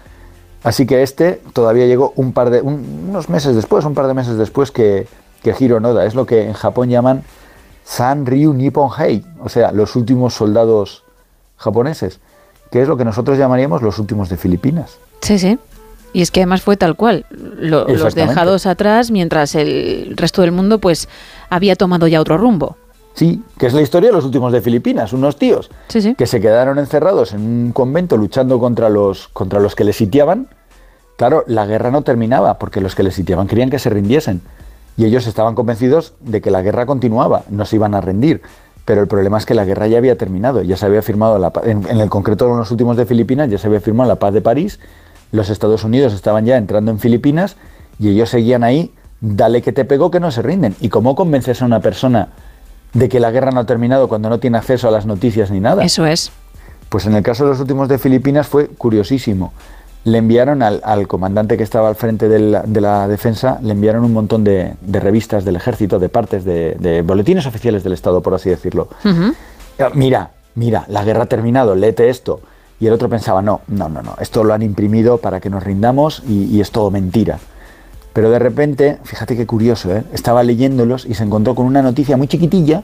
[0.63, 4.15] Así que este todavía llegó un par de, un- unos meses después, un par de
[4.15, 5.07] meses después que,
[5.45, 6.05] que Hiro Noda.
[6.07, 7.23] Es lo que en Japón llaman
[7.85, 11.05] San Ryu Nippon Hei, o sea, los últimos soldados
[11.57, 12.19] japoneses,
[12.73, 14.99] que es lo que nosotros llamaríamos los últimos de Filipinas.
[15.21, 15.59] Sí, sí.
[16.13, 20.53] Y es que además fue tal cual, lo- los dejados atrás mientras el resto del
[20.53, 21.09] mundo pues
[21.51, 22.77] había tomado ya otro rumbo.
[23.15, 26.15] Sí, que es la historia de los últimos de Filipinas, unos tíos Sí, sí.
[26.17, 30.49] que se quedaron encerrados en un convento luchando contra los, contra los que les sitiaban.
[31.17, 34.41] Claro, la guerra no terminaba porque los que les sitiaban querían que se rindiesen.
[34.97, 38.43] Y ellos estaban convencidos de que la guerra continuaba, no se iban a rendir.
[38.85, 41.51] Pero el problema es que la guerra ya había terminado, ya se había firmado la
[41.51, 41.67] paz.
[41.67, 44.35] En, en el concreto de los últimos de Filipinas ya se había firmado la paz
[44.35, 44.79] de París.
[45.33, 47.57] Los Estados Unidos estaban ya entrando en Filipinas
[47.99, 50.77] y ellos seguían ahí, dale que te pegó que no se rinden.
[50.81, 52.29] ¿Y cómo convences a una persona
[52.93, 55.61] de que la guerra no ha terminado cuando no tiene acceso a las noticias ni
[55.61, 55.83] nada?
[55.83, 56.31] Eso es.
[56.89, 59.53] Pues en el caso de los últimos de Filipinas fue curiosísimo.
[60.05, 63.73] Le enviaron al, al comandante que estaba al frente de la, de la defensa, le
[63.73, 67.95] enviaron un montón de, de revistas del ejército, de partes, de, de boletines oficiales del
[67.95, 68.89] Estado, por así decirlo.
[69.79, 72.41] Eh, Mira, mira, la guerra ha terminado, léete esto.
[72.81, 75.63] Y el otro pensaba, no, no, no, no, esto lo han imprimido para que nos
[75.65, 77.39] rindamos y, y es todo mentira.
[78.13, 80.05] Pero de repente, fíjate qué curioso, ¿eh?
[80.13, 82.83] estaba leyéndolos y se encontró con una noticia muy chiquitilla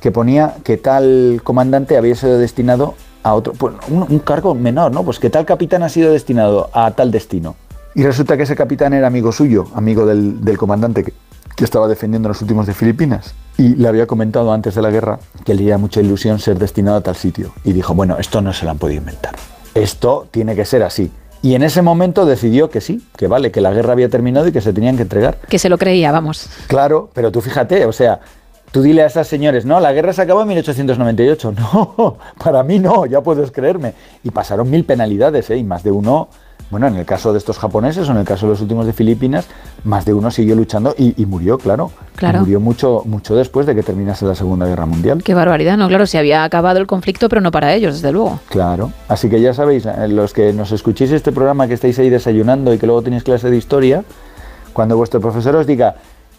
[0.00, 2.94] que ponía que tal comandante había sido destinado
[3.28, 5.02] a otro, pues, un, un cargo menor, ¿no?
[5.02, 7.56] Pues que tal capitán ha sido destinado a tal destino.
[7.94, 11.12] Y resulta que ese capitán era amigo suyo, amigo del, del comandante que,
[11.54, 13.34] que estaba defendiendo los últimos de Filipinas.
[13.58, 16.98] Y le había comentado antes de la guerra que le haría mucha ilusión ser destinado
[16.98, 17.52] a tal sitio.
[17.64, 19.34] Y dijo, bueno, esto no se lo han podido inventar.
[19.74, 21.10] Esto tiene que ser así.
[21.42, 24.52] Y en ese momento decidió que sí, que vale, que la guerra había terminado y
[24.52, 25.38] que se tenían que entregar.
[25.48, 26.48] Que se lo creía, vamos.
[26.66, 28.20] Claro, pero tú fíjate, o sea,
[28.70, 31.54] tú dile a esas señores, no, la guerra se acabó en 1898.
[31.58, 33.94] No, para mí no, ya puedes creerme.
[34.22, 35.56] Y pasaron mil penalidades, ¿eh?
[35.56, 36.28] Y más de uno,
[36.70, 38.92] bueno, en el caso de estos japoneses o en el caso de los últimos de
[38.92, 39.46] Filipinas,
[39.84, 41.90] más de uno siguió luchando y, y murió, claro.
[42.16, 42.38] Claro.
[42.38, 45.22] Y murió mucho, mucho después de que terminase la Segunda Guerra Mundial.
[45.22, 48.40] Qué barbaridad, no, claro, se había acabado el conflicto, pero no para ellos, desde luego.
[48.48, 52.10] Claro, así que ya sabéis, eh, los que nos escuchéis este programa, que estáis ahí
[52.10, 54.04] desayunando y que luego tenéis clase de historia,
[54.72, 55.96] cuando vuestro profesor os diga,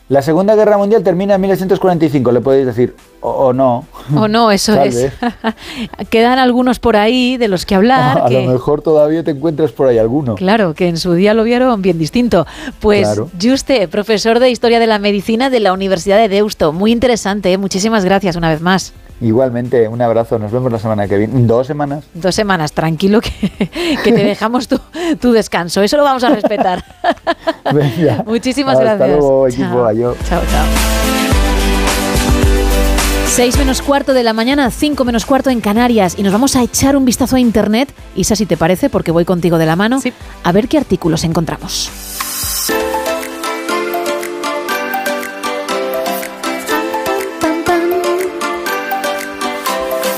[0.10, 3.86] la Segunda Guerra Mundial termina en 1945, le podéis decir, o, o no.
[4.16, 5.12] O no, eso es.
[6.10, 8.18] Quedan algunos por ahí de los que hablar.
[8.26, 10.34] A que, lo mejor todavía te encuentras por ahí alguno.
[10.34, 12.47] Claro, que en su día lo vieron bien distinto.
[12.80, 13.30] Pues Claro.
[13.39, 16.74] Juste, profesor de Historia de la Medicina de la Universidad de Deusto.
[16.74, 17.57] Muy interesante, ¿eh?
[17.60, 18.93] muchísimas gracias una vez más.
[19.22, 21.41] Igualmente, un abrazo, nos vemos la semana que viene.
[21.45, 22.05] ¿Dos semanas?
[22.13, 23.32] Dos semanas, tranquilo que,
[24.03, 24.80] que te dejamos tu,
[25.20, 25.82] tu descanso.
[25.82, 26.84] Eso lo vamos a respetar.
[27.74, 28.24] Venga.
[28.26, 29.20] Muchísimas Hasta gracias.
[29.20, 29.63] luego, equipo.
[29.65, 29.86] Chao.
[29.86, 30.17] Adiós.
[30.28, 30.65] Chao, chao.
[33.28, 36.63] 6 menos cuarto de la mañana, 5 menos cuarto en Canarias y nos vamos a
[36.63, 39.99] echar un vistazo a internet, Isa si te parece, porque voy contigo de la mano,
[40.43, 41.89] a ver qué artículos encontramos.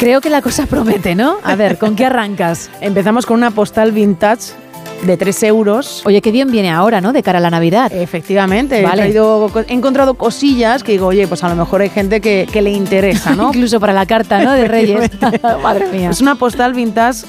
[0.01, 1.37] Creo que la cosa promete, ¿no?
[1.43, 2.71] A ver, ¿con qué arrancas?
[2.81, 4.53] Empezamos con una postal vintage
[5.03, 6.01] de 3 euros.
[6.05, 7.13] Oye, qué bien viene ahora, ¿no?
[7.13, 7.91] De cara a la Navidad.
[7.93, 8.93] Efectivamente, Vale.
[8.93, 12.19] he, traído co- he encontrado cosillas que digo, oye, pues a lo mejor hay gente
[12.19, 13.47] que, que le interesa, ¿no?
[13.53, 14.53] Incluso para la carta, ¿no?
[14.53, 15.11] De Reyes.
[15.63, 16.09] Madre mía.
[16.09, 17.21] Es una postal vintage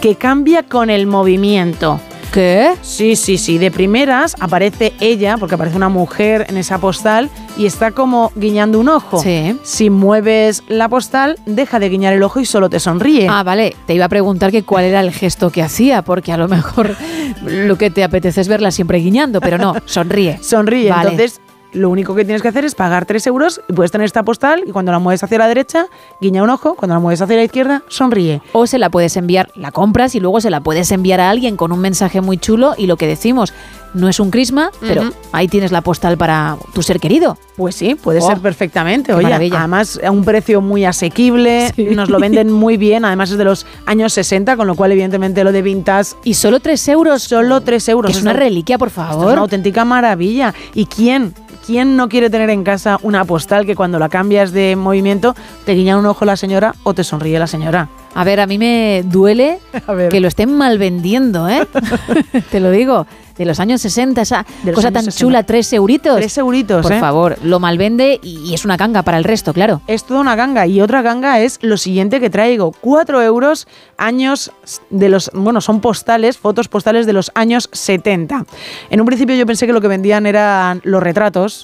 [0.00, 2.00] que cambia con el movimiento.
[2.36, 2.74] ¿Qué?
[2.82, 3.56] Sí, sí, sí.
[3.56, 8.78] De primeras aparece ella, porque aparece una mujer en esa postal y está como guiñando
[8.78, 9.22] un ojo.
[9.22, 9.58] Sí.
[9.62, 13.26] Si mueves la postal, deja de guiñar el ojo y solo te sonríe.
[13.30, 13.74] Ah, vale.
[13.86, 16.94] Te iba a preguntar que cuál era el gesto que hacía, porque a lo mejor
[17.42, 20.38] lo que te apetece es verla siempre guiñando, pero no, sonríe.
[20.42, 20.90] Sonríe.
[20.90, 21.12] Vale.
[21.12, 21.40] Entonces,
[21.76, 24.64] lo único que tienes que hacer es pagar 3 euros y puedes tener esta postal
[24.66, 25.86] y cuando la mueves hacia la derecha,
[26.20, 28.40] guiña un ojo, cuando la mueves hacia la izquierda, sonríe.
[28.52, 31.56] O se la puedes enviar, la compras y luego se la puedes enviar a alguien
[31.56, 33.52] con un mensaje muy chulo y lo que decimos,
[33.94, 37.38] no es un crisma, pero ahí tienes la postal para tu ser querido.
[37.56, 39.14] Pues sí, puede Oh, ser perfectamente.
[39.14, 39.60] Oye, maravilla.
[39.60, 41.84] además a un precio muy asequible, Sí.
[41.94, 45.42] nos lo venden muy bien, además es de los años 60, con lo cual evidentemente
[45.44, 46.14] lo de vintage...
[46.24, 47.22] Y solo 3 euros.
[47.22, 48.10] Solo 3 euros.
[48.16, 49.32] Es una reliquia, por esto es favor.
[49.32, 50.52] una auténtica maravilla.
[50.74, 51.32] ¿Y quién?
[51.66, 55.72] ¿Quién no quiere tener en casa una postal que cuando la cambias de movimiento te
[55.72, 57.88] guiña un ojo la señora o te sonríe la señora?
[58.14, 59.58] A ver, a mí me duele
[60.10, 61.66] que lo estén mal vendiendo, ¿eh?
[62.50, 63.06] Te lo digo.
[63.36, 65.20] De los años 60, esa De los cosa tan 60.
[65.20, 66.16] chula, 3 euritos.
[66.16, 67.00] Tres euritos, Por ¿eh?
[67.00, 69.82] favor, lo malvende y y es una canga para el resto, claro.
[69.88, 70.66] Es toda una ganga.
[70.66, 72.72] Y otra ganga es lo siguiente que traigo.
[72.80, 73.66] 4 euros,
[73.98, 74.52] años
[74.88, 75.30] de los.
[75.34, 78.46] Bueno, son postales, fotos postales de los años 70.
[78.88, 81.62] En un principio yo pensé que lo que vendían eran los retratos,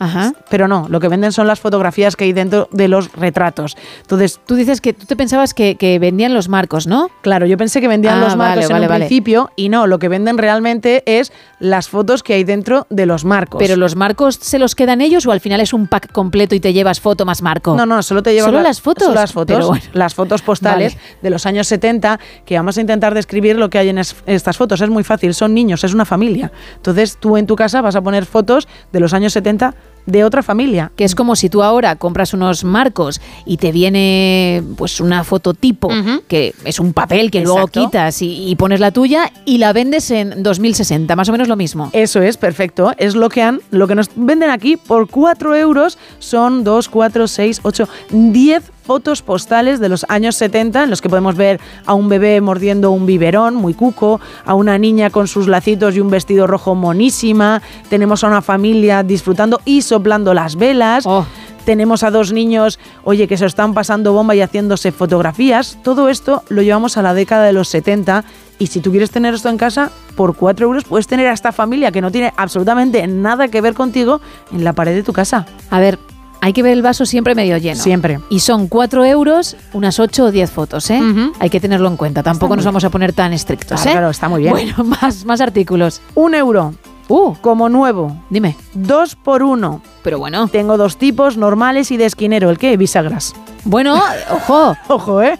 [0.50, 3.76] pero no, lo que venden son las fotografías que hay dentro de los retratos.
[4.02, 4.40] Entonces.
[4.44, 7.08] Tú dices que tú te pensabas que, que vendían los marcos, ¿no?
[7.22, 9.04] Claro, yo pensé que vendían Ah, los vale, marcos en vale, un vale.
[9.06, 13.24] principio y no, lo que venden realmente es las fotos que hay dentro de los
[13.24, 13.58] marcos.
[13.60, 16.60] Pero los marcos se los quedan ellos o al final es un pack completo y
[16.60, 17.76] te llevas foto más marco.
[17.76, 19.04] No, no, solo te llevas ¿Solo la- las fotos.
[19.08, 19.84] solo las fotos, bueno.
[19.92, 23.88] las fotos postales de los años 70 que vamos a intentar describir lo que hay
[23.88, 24.80] en es- estas fotos.
[24.80, 26.52] Es muy fácil, son niños, es una familia.
[26.76, 29.74] Entonces tú en tu casa vas a poner fotos de los años 70
[30.06, 30.92] de otra familia.
[30.96, 35.54] Que es como si tú ahora compras unos marcos y te viene pues una foto
[35.54, 35.88] tipo,
[36.28, 37.84] que es un papel que luego Exacto.
[37.84, 41.56] quitas y, y pones la tuya y la vendes en 2060, más o menos lo
[41.56, 41.90] mismo.
[41.92, 42.92] Eso es, perfecto.
[42.98, 45.98] Es lo que han, lo que nos venden aquí por 4 euros.
[46.18, 51.08] Son 2, 4, 6, 8, 10 fotos postales de los años 70 en los que
[51.08, 55.48] podemos ver a un bebé mordiendo un biberón muy cuco, a una niña con sus
[55.48, 61.06] lacitos y un vestido rojo monísima, tenemos a una familia disfrutando y soplando las velas.
[61.64, 65.78] Tenemos a dos niños, oye, que se están pasando bomba y haciéndose fotografías.
[65.84, 68.24] Todo esto lo llevamos a la década de los 70
[68.58, 71.52] y si tú quieres tener esto en casa, por 4 euros puedes tener a esta
[71.52, 74.20] familia que no tiene absolutamente nada que ver contigo
[74.52, 75.46] en la pared de tu casa.
[75.70, 76.00] A ver,
[76.44, 77.80] hay que ver el vaso siempre medio lleno.
[77.80, 78.18] Siempre.
[78.28, 81.00] Y son 4 euros, unas 8 o 10 fotos, ¿eh?
[81.38, 82.24] Hay que tenerlo en cuenta.
[82.24, 83.92] Tampoco nos vamos a poner tan estrictos, Claro, ¿eh?
[83.92, 84.52] claro, está muy bien.
[84.52, 86.00] Bueno, más, más artículos.
[86.16, 86.74] Un euro.
[87.08, 88.16] Uh, como nuevo.
[88.30, 88.56] Dime.
[88.74, 89.82] Dos por uno.
[90.02, 90.48] Pero bueno.
[90.48, 92.50] Tengo dos tipos, normales y de esquinero.
[92.50, 92.76] ¿El qué?
[92.76, 93.34] Bisagras.
[93.64, 94.00] Bueno,
[94.30, 94.76] ojo.
[94.88, 95.38] ojo, ¿eh?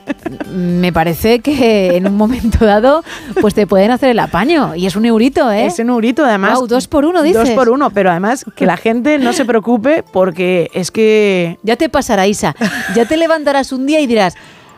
[0.53, 3.03] Me parece que en un momento dado,
[3.41, 4.75] pues te pueden hacer el apaño.
[4.75, 5.67] Y es un eurito, ¿eh?
[5.67, 6.59] Es un eurito, además.
[6.59, 7.49] Guau, dos por uno, dices.
[7.49, 11.59] Dos por uno, pero además que la gente no se preocupe porque es que...
[11.63, 12.55] Ya te pasará, Isa.
[12.95, 14.35] Ya te levantarás un día y dirás,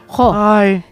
[0.06, 0.34] jo,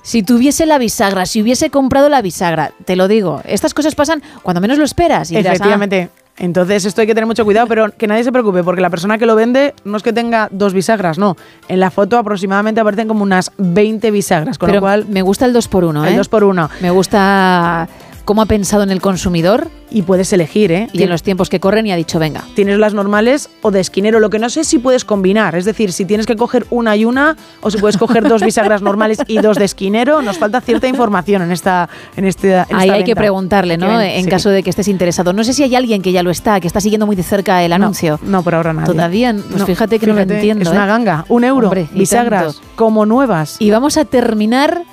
[0.03, 4.23] si tuviese la bisagra, si hubiese comprado la bisagra, te lo digo, estas cosas pasan
[4.43, 5.31] cuando menos lo esperas.
[5.31, 6.11] Y dirás, ah, Efectivamente.
[6.39, 9.19] Entonces esto hay que tener mucho cuidado, pero que nadie se preocupe, porque la persona
[9.19, 11.37] que lo vende no es que tenga dos bisagras, no.
[11.69, 15.07] En la foto aproximadamente aparecen como unas 20 bisagras, con pero lo cual...
[15.09, 16.17] me gusta el 2 por 1 El ¿eh?
[16.17, 17.87] 2 por 1 Me gusta
[18.25, 19.69] cómo ha pensado en el consumidor.
[19.95, 20.89] Y puedes elegir, ¿eh?
[20.95, 22.43] Y en los tiempos que corren y ha dicho, venga.
[22.55, 24.21] Tienes las normales o de esquinero.
[24.21, 25.55] Lo que no sé es si puedes combinar.
[25.55, 28.81] Es decir, si tienes que coger una y una, o si puedes coger dos bisagras
[28.81, 30.23] normales y dos de esquinero.
[30.23, 31.91] Nos falta cierta información en esta.
[32.17, 33.21] En este, en esta Ahí hay que venta.
[33.21, 33.99] preguntarle, ¿no?
[33.99, 34.31] Que- en sí.
[34.31, 35.35] caso de que estés interesado.
[35.35, 37.63] No sé si hay alguien que ya lo está, que está siguiendo muy de cerca
[37.63, 38.19] el anuncio.
[38.23, 38.87] No, por ahora nadie.
[38.95, 40.63] Todavía, pues No, fíjate que no lo fíjate, entiendo.
[40.63, 40.89] Es una ¿eh?
[40.89, 41.27] ganga.
[41.29, 41.67] Un euro.
[41.69, 43.57] Hombre, bisagras como nuevas.
[43.59, 44.85] Y vamos a terminar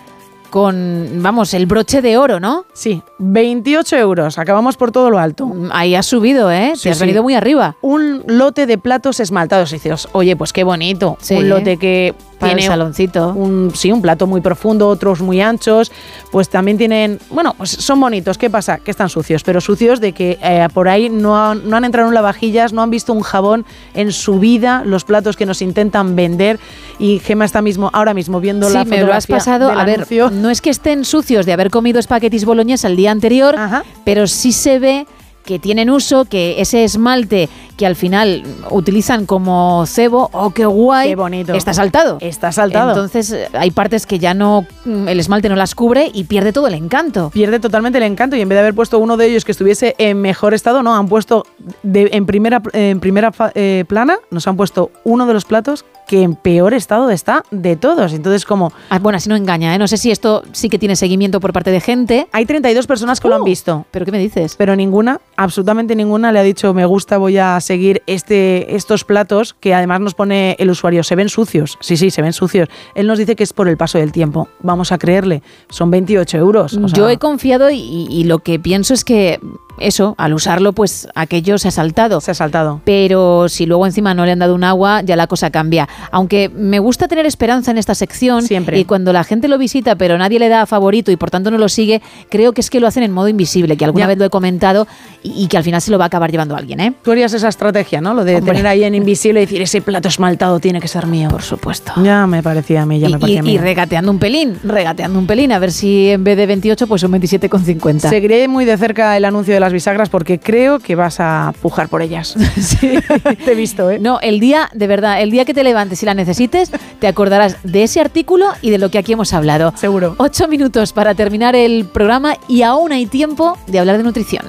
[0.49, 2.65] con, vamos, el broche de oro, ¿no?
[2.73, 4.37] Sí, 28 euros.
[4.37, 5.51] Acabamos por todo lo alto.
[5.71, 6.73] Ahí has subido, ¿eh?
[6.75, 7.03] Sí, Te has sí.
[7.03, 7.75] venido muy arriba.
[7.81, 9.71] Un lote de platos esmaltados.
[9.71, 11.17] Y dices, oye, pues qué bonito.
[11.21, 11.35] Sí.
[11.35, 13.29] Un lote que Para el tiene saloncito.
[13.29, 15.91] Un, sí, un plato muy profundo, otros muy anchos.
[16.31, 18.37] Pues también tienen, bueno, pues son bonitos.
[18.37, 18.77] ¿Qué pasa?
[18.77, 22.07] Que están sucios, pero sucios de que eh, por ahí no han, no han entrado
[22.07, 26.15] en lavavajillas, no han visto un jabón en su vida, los platos que nos intentan
[26.15, 26.59] vender.
[26.97, 29.71] Y Gema está mismo, ahora mismo viendo Sí, la me lo has fotografía pasado.
[29.71, 30.29] A ver, anuncio.
[30.39, 33.55] No es que estén sucios de haber comido espaguetis boloñesa el día anterior,
[34.03, 35.07] pero sí se ve
[35.43, 41.07] que tienen uso, que ese esmalte que al final utilizan como cebo, oh, qué guay,
[41.11, 41.53] Qué bonito.
[41.53, 42.17] está saltado.
[42.19, 42.89] Está saltado.
[42.89, 46.51] Entonces eh, hay partes que ya no, mm, el esmalte no las cubre y pierde
[46.51, 47.29] todo el encanto.
[47.29, 49.95] pierde totalmente el encanto y en vez de haber puesto uno de ellos que estuviese
[49.97, 51.45] en mejor estado, no, han puesto
[51.81, 56.23] de- en primera, en primera eh, plana, nos han puesto uno de los platos que
[56.23, 58.13] en peor estado está de todos.
[58.13, 58.73] Entonces, como...
[58.89, 59.77] Ah, bueno, así no engaña, ¿eh?
[59.77, 62.27] No sé si esto sí que tiene seguimiento por parte de gente.
[62.31, 63.85] Hay 32 personas que lo han visto.
[63.91, 64.55] ¿Pero qué me dices?
[64.57, 69.55] Pero ninguna, absolutamente ninguna, le ha dicho me gusta, voy a seguir este, estos platos
[69.59, 71.03] que además nos pone el usuario.
[71.03, 71.77] Se ven sucios.
[71.81, 72.67] Sí, sí, se ven sucios.
[72.95, 74.49] Él nos dice que es por el paso del tiempo.
[74.63, 75.43] Vamos a creerle.
[75.69, 76.73] Son 28 euros.
[76.73, 79.39] o sea, Yo he confiado y, y lo que pienso es que
[79.79, 82.21] eso, al usarlo, pues aquello se ha saltado.
[82.21, 82.81] Se ha saltado.
[82.85, 85.87] Pero si luego encima no le han dado un agua, ya la cosa cambia.
[86.11, 88.41] Aunque me gusta tener esperanza en esta sección.
[88.43, 88.79] Siempre.
[88.79, 91.51] Y cuando la gente lo visita, pero nadie le da a favorito y por tanto
[91.51, 94.07] no lo sigue, creo que es que lo hacen en modo invisible, que alguna Ya.
[94.07, 94.87] vez lo he comentado
[95.23, 96.93] y, y que al final se lo va a acabar llevando alguien, ¿eh?
[97.03, 98.13] Tú harías esa estrategia, ¿no?
[98.13, 98.51] Lo de Hombre.
[98.53, 101.29] tener ahí en invisible y decir, ese plato esmaltado tiene que ser mío.
[101.29, 101.93] Por supuesto.
[102.03, 103.51] Ya me parecía a mí, ya Y, me parecía a mí.
[103.53, 107.01] y regateando un pelín, regateando un pelín, a ver si en vez de 28, pues
[107.01, 108.09] son 27,50.
[108.09, 111.89] Seguiré muy de cerca el anuncio de las bisagras porque creo que vas a pujar
[111.89, 112.35] por ellas.
[112.59, 112.99] Sí.
[113.45, 113.99] Te he visto, ¿eh?
[113.99, 117.57] No, el día, de verdad, el día que te levantes y la necesites, te acordarás
[117.63, 119.73] de ese artículo y de lo que aquí hemos hablado.
[119.75, 120.15] Seguro.
[120.17, 124.43] Ocho minutos para terminar el programa y aún hay tiempo de hablar de nutrición.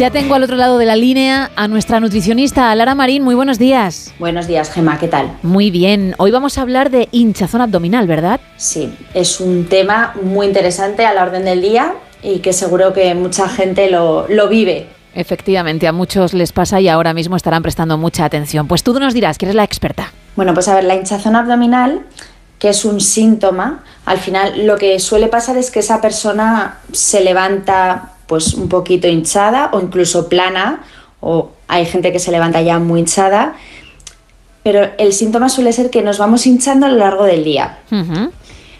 [0.00, 3.22] Ya tengo al otro lado de la línea a nuestra nutricionista, Lara Marín.
[3.22, 4.14] Muy buenos días.
[4.18, 5.36] Buenos días, Gema, ¿qué tal?
[5.42, 6.14] Muy bien.
[6.16, 8.40] Hoy vamos a hablar de hinchazón abdominal, ¿verdad?
[8.56, 11.92] Sí, es un tema muy interesante a la orden del día
[12.22, 14.86] y que seguro que mucha gente lo, lo vive.
[15.14, 18.68] Efectivamente, a muchos les pasa y ahora mismo estarán prestando mucha atención.
[18.68, 20.14] Pues tú nos dirás que eres la experta.
[20.34, 22.06] Bueno, pues a ver, la hinchazón abdominal,
[22.58, 27.22] que es un síntoma, al final lo que suele pasar es que esa persona se
[27.22, 30.84] levanta pues un poquito hinchada o incluso plana,
[31.18, 33.56] o hay gente que se levanta ya muy hinchada,
[34.62, 37.80] pero el síntoma suele ser que nos vamos hinchando a lo largo del día.
[37.90, 38.30] O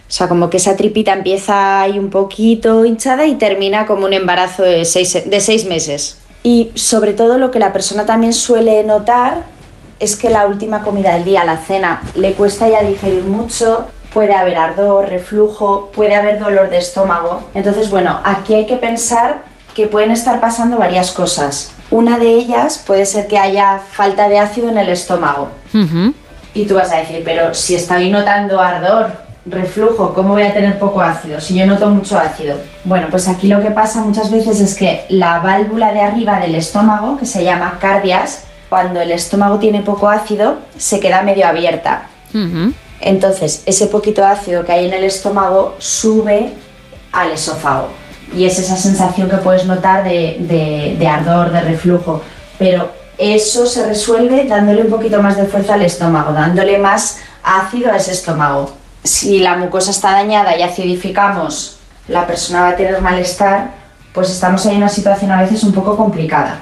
[0.06, 4.62] sea, como que esa tripita empieza ahí un poquito hinchada y termina como un embarazo
[4.62, 6.18] de seis, de seis meses.
[6.44, 9.46] Y sobre todo lo que la persona también suele notar
[9.98, 14.34] es que la última comida del día, la cena, le cuesta ya digerir mucho, puede
[14.34, 17.42] haber ardor, reflujo, puede haber dolor de estómago.
[17.54, 19.42] Entonces, bueno, aquí hay que pensar
[19.74, 21.72] que pueden estar pasando varias cosas.
[21.90, 25.48] Una de ellas puede ser que haya falta de ácido en el estómago.
[26.54, 29.12] Y tú vas a decir, pero si estoy notando ardor,
[29.46, 31.40] reflujo, ¿cómo voy a tener poco ácido?
[31.40, 32.56] Si yo noto mucho ácido.
[32.84, 36.54] Bueno, pues aquí lo que pasa muchas veces es que la válvula de arriba del
[36.54, 42.08] estómago, que se llama cardias, cuando el estómago tiene poco ácido, se queda medio abierta.
[43.00, 46.52] Entonces, ese poquito ácido que hay en el estómago sube
[47.12, 47.88] al esófago.
[48.34, 52.22] Y es esa sensación que puedes notar de, ardor, de reflujo.
[52.58, 57.90] Pero eso se resuelve dándole un poquito más de fuerza al estómago, dándole más ácido
[57.90, 58.72] a ese estómago.
[59.02, 63.72] Si la mucosa está dañada y acidificamos, la persona va a tener malestar,
[64.12, 66.58] pues estamos en una situación a veces un poco complicada.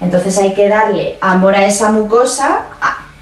[0.00, 2.66] Entonces hay que darle amor a esa mucosa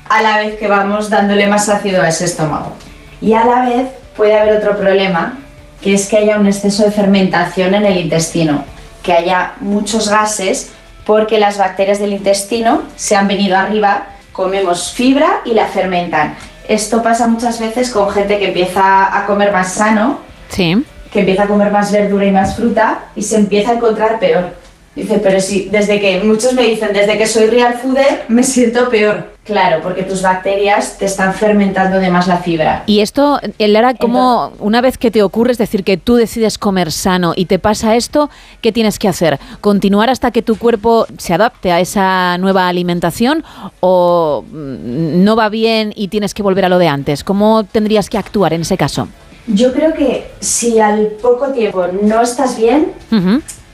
[0.08, 2.72] a, la vez que vamos dándole más ácido a ese estómago.
[3.20, 5.38] Y a la vez puede haber otro problema,
[5.80, 8.64] que es que haya un exceso de fermentación en el intestino,
[9.02, 10.70] que haya muchos gases
[11.04, 16.34] porque las bacterias del intestino se han venido arriba, comemos fibra y la fermentan.
[16.68, 20.84] Esto pasa muchas veces con gente que empieza a comer más sano, Sí.
[21.12, 24.54] que empieza a comer más verdura y más fruta y se empieza a encontrar peor.
[24.94, 28.88] Dice, pero sí, desde que muchos me dicen, desde que soy real fooder me siento
[28.90, 29.37] peor.
[29.48, 32.82] Claro, porque tus bacterias te están fermentando de más la fibra.
[32.84, 36.58] Y esto, eh, Lara, como una vez que te ocurre, es decir, que tú decides
[36.58, 38.28] comer sano y te pasa esto,
[38.60, 39.40] ¿qué tienes que hacer?
[39.62, 43.42] ¿Continuar hasta que tu cuerpo se adapte a esa nueva alimentación
[43.80, 47.24] o mm, no va bien y tienes que volver a lo de antes?
[47.24, 49.08] ¿Cómo tendrías que actuar en ese caso?
[49.46, 52.92] Yo creo que si al poco tiempo no estás bien,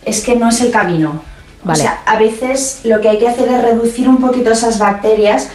[0.05, 1.34] es que no es el camino.
[1.65, 1.81] Vale.
[1.81, 5.49] O sea, a veces lo que hay que hacer es reducir un poquito esas bacterias.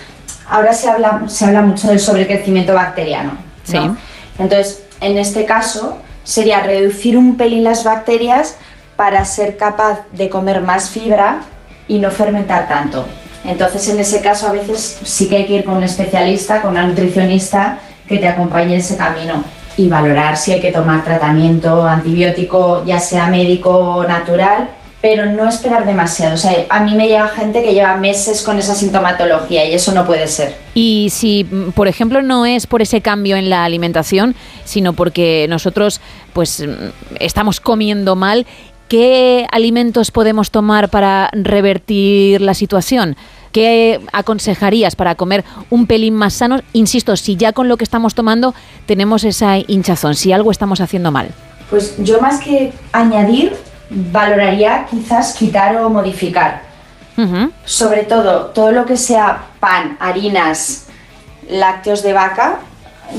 [0.49, 3.34] Ahora se habla, se habla mucho del sobrecrecimiento bacteriano.
[3.34, 3.38] ¿no?
[3.64, 3.78] Sí.
[4.39, 8.55] Entonces, en este caso, sería reducir un pelín las bacterias
[8.95, 11.41] para ser capaz de comer más fibra
[11.88, 13.05] y no fermentar tanto.
[13.45, 16.72] Entonces, en ese caso, a veces sí que hay que ir con un especialista, con
[16.72, 19.43] una nutricionista que te acompañe en ese camino
[19.78, 24.70] y valorar si hay que tomar tratamiento antibiótico, ya sea médico o natural,
[25.02, 26.36] pero no esperar demasiado.
[26.36, 29.93] O sea, a mí me llega gente que lleva meses con esa sintomatología y eso
[29.93, 30.56] no puede ser.
[30.74, 34.36] Y si, mm, por ejemplo, no es por ese cambio en la alimentación,
[34.66, 36.02] sino porque nosotros
[36.34, 38.45] pues mm, estamos comiendo mal,
[38.89, 43.16] ¿qué alimentos podemos tomar para revertir la situación?
[43.54, 46.62] ¿Qué aconsejarías para comer un pelín más sano?
[46.74, 48.54] Insisto, si ya con lo que estamos tomando
[48.86, 51.30] tenemos esa hinchazón, si algo estamos haciendo mal.
[51.70, 53.56] Pues yo más que añadir,
[53.90, 56.62] valoraría quizás quitar o modificar.
[57.66, 60.86] Sobre todo, todo lo que sea pan, harinas,
[61.50, 62.60] lácteos de vaca,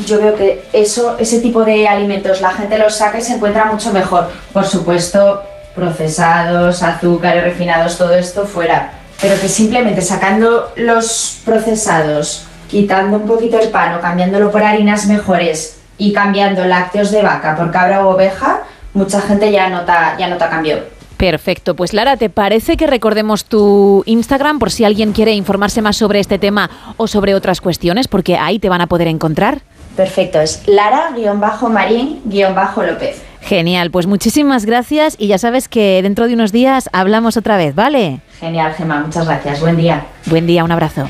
[0.07, 3.67] yo veo que eso, ese tipo de alimentos la gente los saca y se encuentra
[3.67, 4.31] mucho mejor.
[4.55, 5.43] Por supuesto,
[5.75, 8.93] procesados, azúcares refinados, todo esto fuera.
[9.21, 15.07] Pero que simplemente sacando los procesados, quitando un poquito el pan o cambiándolo por harinas
[15.07, 18.63] mejores y cambiando lácteos de vaca por cabra o oveja,
[18.95, 20.79] mucha gente ya nota, ya nota cambio.
[21.17, 25.99] Perfecto, pues Lara, ¿te parece que recordemos tu Instagram por si alguien quiere informarse más
[25.99, 28.09] sobre este tema o sobre otras cuestiones?
[28.09, 29.61] Porque ahí te van a poder encontrar.
[29.97, 33.23] Perfecto, es Lara-Marín-López.
[33.43, 37.75] Genial, pues muchísimas gracias y ya sabes que dentro de unos días hablamos otra vez,
[37.75, 38.21] ¿vale?
[38.39, 39.61] Genial, Gemma, muchas gracias.
[39.61, 40.07] Buen día.
[40.27, 41.07] Buen día, un abrazo.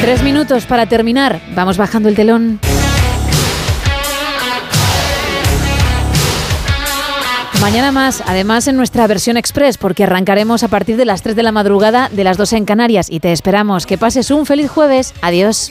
[0.00, 1.40] Tres minutos para terminar.
[1.54, 2.58] Vamos bajando el telón.
[7.60, 11.42] Mañana más, además en nuestra versión express, porque arrancaremos a partir de las 3 de
[11.42, 13.86] la madrugada de las 2 en Canarias y te esperamos.
[13.86, 15.12] Que pases un feliz jueves.
[15.20, 15.70] Adiós.